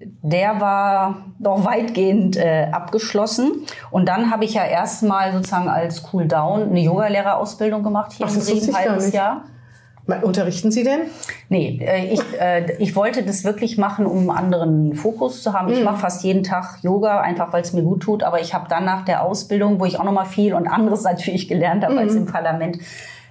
[0.00, 3.66] der war doch weitgehend äh, abgeschlossen.
[3.90, 8.34] Und dann habe ich ja erstmal sozusagen als Cool Down eine Yogalehrerausbildung gemacht hier Ach,
[8.34, 9.44] in Bremen, halbes Jahr.
[10.22, 11.00] Unterrichten Sie denn?
[11.48, 15.72] Nee, äh, ich, äh, ich wollte das wirklich machen, um einen anderen Fokus zu haben.
[15.72, 15.84] Ich mhm.
[15.84, 18.22] mache fast jeden Tag Yoga, einfach weil es mir gut tut.
[18.22, 21.02] Aber ich habe dann nach der Ausbildung, wo ich auch noch mal viel und anderes
[21.04, 22.00] natürlich gelernt habe mhm.
[22.00, 22.78] als im Parlament,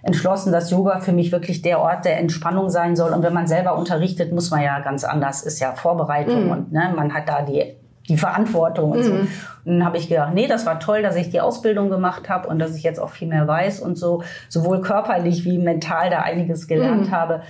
[0.01, 3.11] entschlossen, dass Yoga für mich wirklich der Ort der Entspannung sein soll.
[3.11, 6.51] Und wenn man selber unterrichtet, muss man ja ganz anders, ist ja Vorbereitung mhm.
[6.51, 7.75] und ne, man hat da die
[8.09, 9.13] die Verantwortung und so.
[9.13, 9.27] Mhm.
[9.65, 12.47] Und dann habe ich gedacht, nee, das war toll, dass ich die Ausbildung gemacht habe
[12.47, 16.21] und dass ich jetzt auch viel mehr weiß und so, sowohl körperlich wie mental da
[16.21, 17.11] einiges gelernt mhm.
[17.11, 17.41] habe.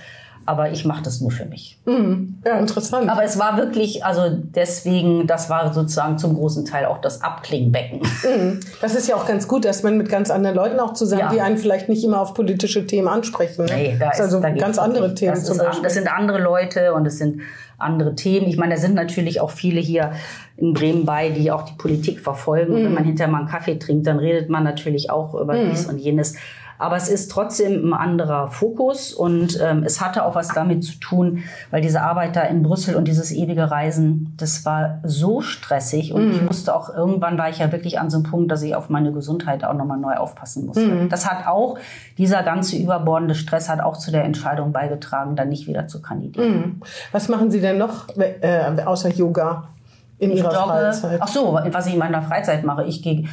[0.46, 1.78] Aber ich mache das nur für mich.
[1.84, 2.38] Mhm.
[2.44, 3.08] Ja, interessant.
[3.08, 8.00] Aber es war wirklich, also deswegen, das war sozusagen zum großen Teil auch das Abklingbecken.
[8.00, 8.60] Mhm.
[8.80, 11.30] Das ist ja auch ganz gut, dass man mit ganz anderen Leuten auch zusammen, ja.
[11.30, 13.66] die einen vielleicht nicht immer auf politische Themen ansprechen.
[13.66, 13.72] Ne?
[13.74, 15.84] Nee, da das ist also da ganz andere Themen das zum Beispiel.
[15.84, 17.42] Das sind andere Leute und es sind
[17.80, 18.46] andere Themen.
[18.46, 20.12] Ich meine, da sind natürlich auch viele hier
[20.56, 22.72] in Bremen bei, die auch die Politik verfolgen.
[22.72, 22.78] Mhm.
[22.78, 25.70] Und wenn man hinterher mal einen Kaffee trinkt, dann redet man natürlich auch über mhm.
[25.70, 26.36] dies und jenes.
[26.80, 30.98] Aber es ist trotzdem ein anderer Fokus und ähm, es hatte auch was damit zu
[30.98, 36.14] tun, weil diese Arbeit da in Brüssel und dieses ewige Reisen, das war so stressig
[36.14, 36.32] und mm.
[36.32, 38.88] ich musste auch irgendwann war ich ja wirklich an so einem Punkt, dass ich auf
[38.88, 40.86] meine Gesundheit auch nochmal neu aufpassen musste.
[40.86, 41.08] Mm.
[41.10, 41.78] Das hat auch,
[42.16, 46.60] dieser ganze überbordende Stress hat auch zu der Entscheidung beigetragen, dann nicht wieder zu kandidieren.
[46.60, 46.82] Mm.
[47.12, 49.64] Was machen Sie denn noch äh, außer Yoga
[50.18, 51.20] in ich Ihrer jogge, Freizeit?
[51.20, 52.84] Ach so, was ich in meiner Freizeit mache.
[52.84, 53.26] Ich gehe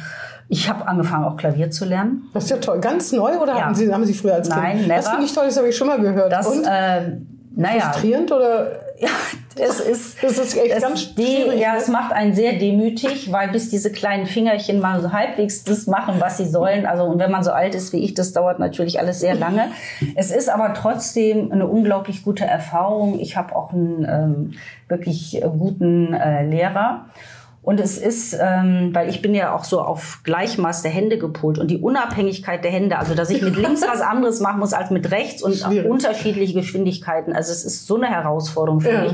[0.48, 2.28] ich habe angefangen, auch Klavier zu lernen.
[2.32, 2.80] Das ist ja toll.
[2.80, 3.66] Ganz neu oder ja.
[3.66, 4.62] haben, Sie, haben Sie früher als Kind?
[4.62, 4.94] Nein, never.
[4.94, 6.32] Das finde ich toll, das habe ich schon mal gehört.
[6.32, 6.64] Das, Und?
[6.64, 7.18] Äh,
[7.54, 7.90] naja.
[7.90, 8.70] Frustrierend oder?
[8.98, 9.08] Ja,
[9.56, 11.54] das ist, das ist echt ganz schwierig.
[11.54, 11.78] Die, ja, ne?
[11.78, 16.14] es macht einen sehr demütig, weil bis diese kleinen Fingerchen mal so halbwegs das machen,
[16.18, 16.86] was sie sollen.
[16.86, 19.70] Also, und wenn man so alt ist wie ich, das dauert natürlich alles sehr lange.
[20.14, 23.20] es ist aber trotzdem eine unglaublich gute Erfahrung.
[23.20, 24.52] Ich habe auch einen ähm,
[24.88, 27.06] wirklich guten äh, Lehrer.
[27.68, 31.58] Und es ist, ähm, weil ich bin ja auch so auf Gleichmaß der Hände gepolt
[31.58, 34.90] und die Unabhängigkeit der Hände, also dass ich mit links was anderes machen muss als
[34.90, 37.34] mit rechts und unterschiedliche Geschwindigkeiten.
[37.34, 39.02] Also es ist so eine Herausforderung für ja.
[39.02, 39.12] mich.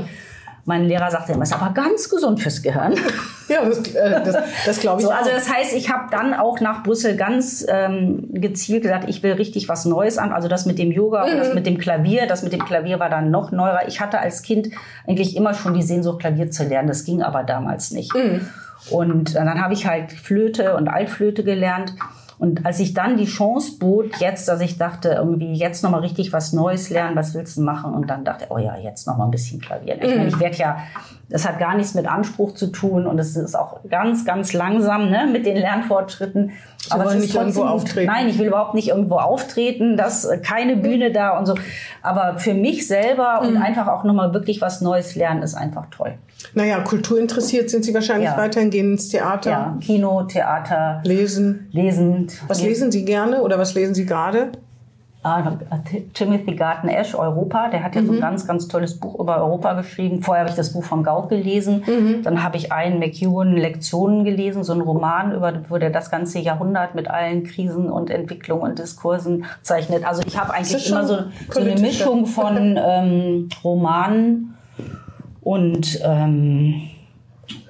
[0.67, 2.95] Mein Lehrer sagte immer, ist aber ganz gesund fürs Gehirn.
[3.47, 4.35] Ja, das, äh, das,
[4.65, 5.05] das glaube ich.
[5.05, 9.21] So, also das heißt, ich habe dann auch nach Brüssel ganz ähm, gezielt gesagt, ich
[9.21, 10.33] will richtig was Neues an.
[10.33, 11.37] Also das mit dem Yoga, mhm.
[11.37, 13.81] das mit dem Klavier, das mit dem Klavier war dann noch neuer.
[13.85, 14.69] Ich hatte als Kind
[15.05, 16.87] eigentlich immer schon die Sehnsucht, Klavier zu lernen.
[16.87, 18.15] Das ging aber damals nicht.
[18.15, 18.49] Mhm.
[18.89, 21.93] Und dann habe ich halt Flöte und Altflöte gelernt.
[22.37, 26.33] Und als ich dann die Chance bot, jetzt, dass ich dachte, irgendwie jetzt nochmal richtig
[26.33, 27.93] was Neues lernen, was willst du machen?
[27.93, 29.95] Und dann dachte ich, oh ja, jetzt nochmal ein bisschen Klavier.
[30.01, 30.77] Ich meine, ich werde ja,
[31.29, 35.09] das hat gar nichts mit Anspruch zu tun und es ist auch ganz, ganz langsam
[35.09, 36.51] ne, mit den Lernfortschritten.
[36.77, 38.11] Sie aber wollen nicht irgendwo auftreten.
[38.11, 41.55] Nein, ich will überhaupt nicht irgendwo auftreten, dass keine Bühne da und so.
[42.03, 43.61] Aber für mich selber und mhm.
[43.61, 46.15] einfach auch nochmal wirklich was Neues lernen, ist einfach toll.
[46.55, 48.37] Naja, kulturinteressiert sind Sie wahrscheinlich ja.
[48.37, 49.49] weiterhin, gehen ins Theater.
[49.49, 51.01] Ja, Kino, Theater.
[51.03, 51.67] Lesen.
[51.71, 52.27] Lesen.
[52.47, 54.53] Was lesen Sie gerne oder was lesen Sie gerade?
[55.21, 55.57] Ah,
[56.13, 58.05] Timothy Garten Ash, Europa, der hat ja mhm.
[58.05, 58.21] so ein mhm.
[58.21, 60.21] ganz, ganz tolles Buch über Europa geschrieben.
[60.21, 61.83] Vorher habe ich das Buch von Gauck gelesen.
[61.87, 62.21] Mhm.
[62.21, 66.37] Dann habe ich einen McEwan Lektionen gelesen, so ein Roman, über, wo der das ganze
[66.37, 70.05] Jahrhundert mit allen Krisen und Entwicklungen und Diskursen zeichnet.
[70.05, 71.17] Also ich habe eigentlich immer so,
[71.49, 74.54] so, eine Mischung von ähm, Romanen
[75.45, 76.89] und ähm,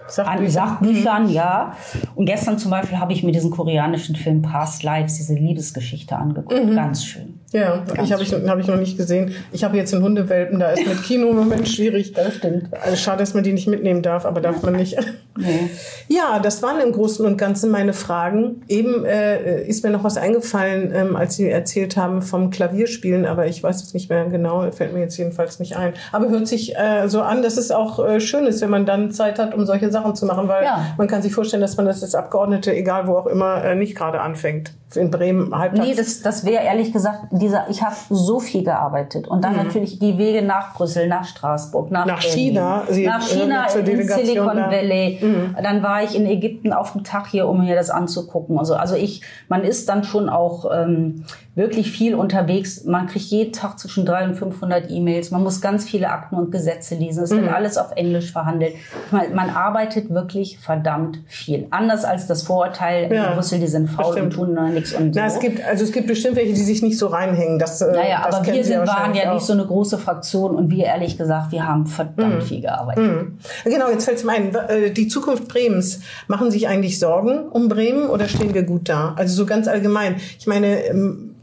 [0.08, 0.50] Sachbüchern.
[0.50, 1.76] Sachbüchern, ja.
[2.16, 6.66] Und gestern zum Beispiel habe ich mir diesen koreanischen Film Past Lives, diese Liebesgeschichte angeguckt.
[6.66, 6.76] Mhm.
[6.76, 7.40] Ganz schön.
[7.52, 9.32] Ja, Ganz ich habe ich, hab ich noch nicht gesehen.
[9.52, 12.14] Ich habe jetzt einen Hundewelpen, da ist mit Kino im Moment schwierig.
[12.14, 12.70] Das stimmt.
[12.82, 14.96] Also schade, dass man die nicht mitnehmen darf, aber darf man nicht.
[15.38, 15.70] Nee.
[16.08, 18.64] Ja, das waren im Großen und Ganzen meine Fragen.
[18.68, 23.46] Eben äh, ist mir noch was eingefallen, ähm, als Sie erzählt haben vom Klavierspielen, aber
[23.48, 25.94] ich weiß es nicht mehr genau, fällt mir jetzt jedenfalls nicht ein.
[26.14, 29.12] Aber hört sich äh, so an, dass es auch äh, schön ist, wenn man dann
[29.12, 30.94] Zeit hat, um solche Sachen zu machen, weil ja.
[30.98, 33.96] man kann sich vorstellen, dass man das als Abgeordnete, egal wo auch immer, äh, nicht
[33.96, 34.74] gerade anfängt.
[34.94, 35.90] In Bremen halbtags.
[35.90, 39.28] Nee, das, das wäre ehrlich gesagt, dieser, ich habe so viel gearbeitet.
[39.28, 39.64] Und dann mhm.
[39.64, 42.84] natürlich die Wege nach Brüssel, nach Straßburg, nach, nach China.
[42.90, 44.56] Sie nach China, in, Silicon.
[44.56, 45.20] Valley.
[45.26, 45.56] Mhm.
[45.62, 48.58] Dann war ich in Ägypten auf dem Tag hier, um mir das anzugucken.
[48.60, 52.84] Also, also ich, man ist dann schon auch ähm, wirklich viel unterwegs.
[52.84, 55.32] Man kriegt jeden Tag zwischen 300 und 500 E-Mails.
[55.32, 57.24] Man muss ganz viele Akten und Gesetze lesen.
[57.24, 57.50] Es wird mhm.
[57.50, 58.76] alles auf Englisch verhandelt.
[59.12, 61.68] Man, man, arbeitet wirklich verdammt viel.
[61.70, 64.38] Anders als das Vorurteil ja, in Brüssel, die sind faul bestimmt.
[64.38, 64.94] und tun nichts.
[64.94, 65.20] Und so.
[65.20, 67.58] Na, es gibt, also es gibt bestimmt welche, die sich nicht so reinhängen.
[67.58, 69.36] Das, äh, naja, das aber wir sind, waren ja auch.
[69.36, 72.42] nicht so eine große Fraktion und wir ehrlich gesagt, wir haben verdammt mhm.
[72.42, 73.04] viel gearbeitet.
[73.04, 73.38] Mhm.
[73.64, 74.54] Genau, jetzt fällt es mir ein.
[74.54, 76.02] Äh, die Zukunft Bremens.
[76.28, 79.14] Machen sich eigentlich Sorgen um Bremen oder stehen wir gut da?
[79.18, 80.18] Also so ganz allgemein.
[80.38, 81.36] Ich meine, ähm,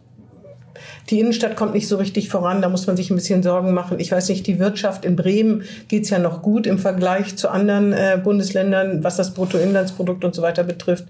[1.09, 3.99] die Innenstadt kommt nicht so richtig voran, da muss man sich ein bisschen Sorgen machen.
[3.99, 7.95] Ich weiß nicht, die Wirtschaft in Bremen geht's ja noch gut im Vergleich zu anderen
[7.95, 11.07] äh, Bundesländern, was das Bruttoinlandsprodukt und so weiter betrifft.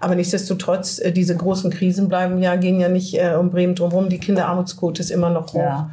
[0.00, 4.08] Aber nichtsdestotrotz, äh, diese großen Krisen bleiben ja, gehen ja nicht äh, um Bremen drumherum.
[4.08, 5.58] Die Kinderarmutsquote ist immer noch hoch.
[5.58, 5.90] Ja.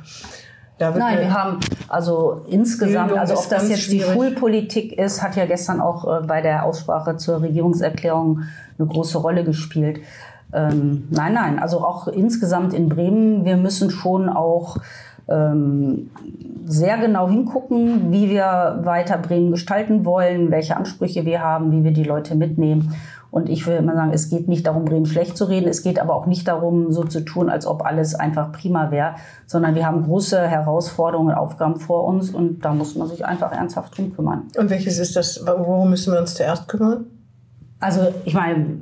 [0.90, 4.08] Nein, wir haben also insgesamt, Bildung also ob das jetzt schwierig.
[4.08, 8.42] die Schulpolitik ist, hat ja gestern auch äh, bei der Aussprache zur Regierungserklärung
[8.78, 10.00] eine große Rolle gespielt.
[10.54, 14.78] Ähm, nein, nein, also auch insgesamt in Bremen, wir müssen schon auch
[15.30, 16.10] ähm,
[16.66, 21.92] sehr genau hingucken, wie wir weiter Bremen gestalten wollen, welche Ansprüche wir haben, wie wir
[21.92, 22.94] die Leute mitnehmen.
[23.32, 25.70] Und ich würde immer sagen, es geht nicht darum, Bremen schlecht zu reden.
[25.70, 29.16] Es geht aber auch nicht darum, so zu tun, als ob alles einfach prima wäre,
[29.48, 33.54] sondern wir haben große Herausforderungen und Aufgaben vor uns und da muss man sich einfach
[33.54, 34.44] ernsthaft drum kümmern.
[34.58, 35.46] Und welches ist das?
[35.46, 37.06] Worum müssen wir uns zuerst kümmern?
[37.80, 38.82] Also ich meine,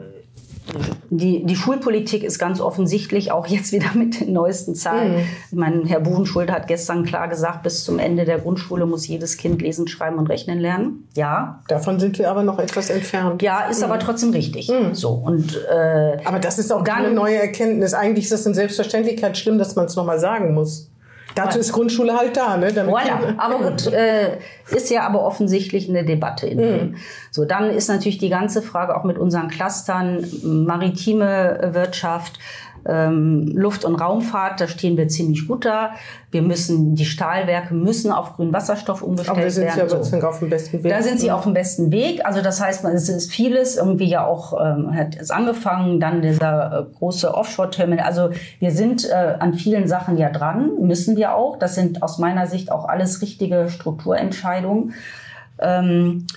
[1.09, 5.17] die, die Schulpolitik ist ganz offensichtlich auch jetzt wieder mit den neuesten Zahlen.
[5.17, 5.23] Mhm.
[5.51, 9.37] Ich meine, Herr Buchenschulte hat gestern klar gesagt, bis zum Ende der Grundschule muss jedes
[9.37, 11.07] Kind lesen, schreiben und rechnen lernen.
[11.15, 11.61] Ja.
[11.67, 13.41] Davon sind wir aber noch etwas entfernt.
[13.41, 13.85] Ja, ist mhm.
[13.85, 14.69] aber trotzdem richtig.
[14.69, 14.93] Mhm.
[14.93, 17.93] So und äh, aber das ist auch dann, eine neue Erkenntnis.
[17.93, 20.89] Eigentlich ist das in Selbstverständlichkeit schlimm, dass man es noch mal sagen muss.
[21.35, 22.73] Dazu ist Grundschule halt da, ne?
[22.73, 23.37] Damit voilà.
[23.37, 24.37] Aber gut, äh,
[24.71, 26.57] ist ja aber offensichtlich eine Debatte in.
[26.59, 26.95] Mhm.
[27.31, 32.39] So, dann ist natürlich die ganze Frage auch mit unseren Clustern, maritime Wirtschaft,
[32.87, 35.91] ähm, Luft- und Raumfahrt, da stehen wir ziemlich gut da.
[36.31, 39.43] Wir müssen, die Stahlwerke müssen auf grünen Wasserstoff umgestellt werden.
[39.43, 39.73] Aber sind werden.
[39.75, 40.27] Sie ja so.
[40.27, 40.91] auf dem besten Weg.
[40.91, 42.25] Da sind sie auf dem besten Weg.
[42.25, 46.87] Also das heißt, es ist vieles irgendwie ja auch, ähm, hat es angefangen, dann dieser
[46.87, 48.05] äh, große Offshore-Terminal.
[48.05, 51.57] Also wir sind äh, an vielen Sachen ja dran, müssen wir auch.
[51.57, 54.93] Das sind aus meiner Sicht auch alles richtige Strukturentscheidungen.
[55.59, 56.27] Ähm,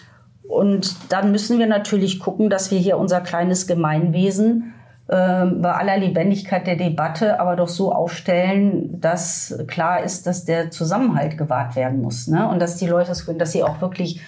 [0.43, 4.72] und dann müssen wir natürlich gucken, dass wir hier unser kleines Gemeinwesen
[5.07, 11.37] bei aller Lebendigkeit der Debatte aber doch so aufstellen, dass klar ist, dass der Zusammenhalt
[11.37, 12.29] gewahrt werden muss.
[12.29, 12.49] Ne?
[12.49, 14.23] Und dass die Leute das können, dass sie auch wirklich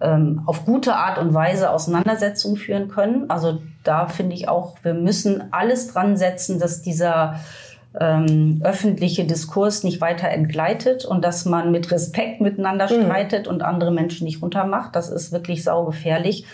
[0.00, 3.30] ähm, auf gute Art und Weise Auseinandersetzungen führen können.
[3.30, 7.40] Also da finde ich auch, wir müssen alles dran setzen, dass dieser
[7.98, 13.04] ähm, öffentliche Diskurs nicht weiter entgleitet und dass man mit Respekt miteinander mhm.
[13.04, 14.94] streitet und andere Menschen nicht runtermacht.
[14.94, 16.44] Das ist wirklich saugefährlich.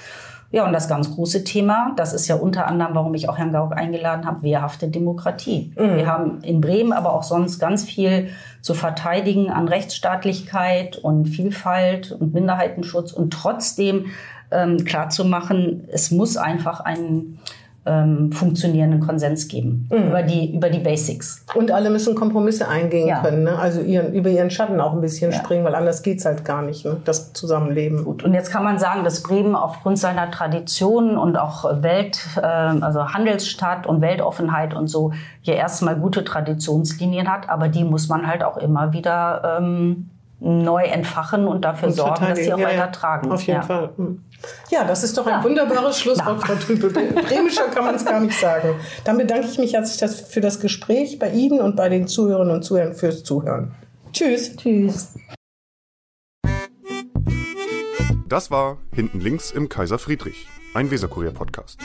[0.53, 3.53] Ja, und das ganz große Thema, das ist ja unter anderem, warum ich auch Herrn
[3.53, 5.72] Gauck eingeladen habe, wehrhafte Demokratie.
[5.76, 5.96] Mhm.
[5.96, 8.28] Wir haben in Bremen aber auch sonst ganz viel
[8.61, 14.07] zu verteidigen an Rechtsstaatlichkeit und Vielfalt und Minderheitenschutz und trotzdem
[14.50, 15.09] ähm, klar
[15.90, 17.40] es muss einfach einen
[17.85, 20.09] ähm, funktionierenden Konsens geben mhm.
[20.09, 21.45] über die über die Basics.
[21.55, 23.20] Und alle müssen Kompromisse eingehen ja.
[23.20, 23.59] können, ne?
[23.59, 25.39] also ihren, über ihren Schatten auch ein bisschen ja.
[25.39, 26.99] springen, weil anders geht's halt gar nicht, ne?
[27.05, 28.05] das Zusammenleben.
[28.05, 28.22] Gut.
[28.22, 33.09] Und jetzt kann man sagen, dass Bremen aufgrund seiner Tradition und auch Welt, äh, also
[33.09, 38.45] Handelsstadt und Weltoffenheit und so hier erstmal gute Traditionslinien hat, aber die muss man halt
[38.45, 40.09] auch immer wieder ähm,
[40.43, 43.30] neu entfachen und dafür und sorgen, dass sie auch ja, weiter tragen.
[43.30, 43.90] Auf jeden Fall.
[43.97, 44.24] Hm.
[44.70, 45.45] Ja, das ist doch ein ja.
[45.45, 46.90] wunderbares Schlusswort, Frau Trüpel.
[47.28, 48.74] Bremischer kann man es gar nicht sagen.
[49.05, 52.62] Dann bedanke ich mich herzlich für das Gespräch bei Ihnen und bei den Zuhörerinnen und
[52.62, 53.74] Zuhörern fürs Zuhören.
[54.12, 54.57] Tschüss.
[54.57, 55.14] Tschüss.
[58.28, 61.78] Das war Hinten links im Kaiser Friedrich, ein Weserkurier-Podcast.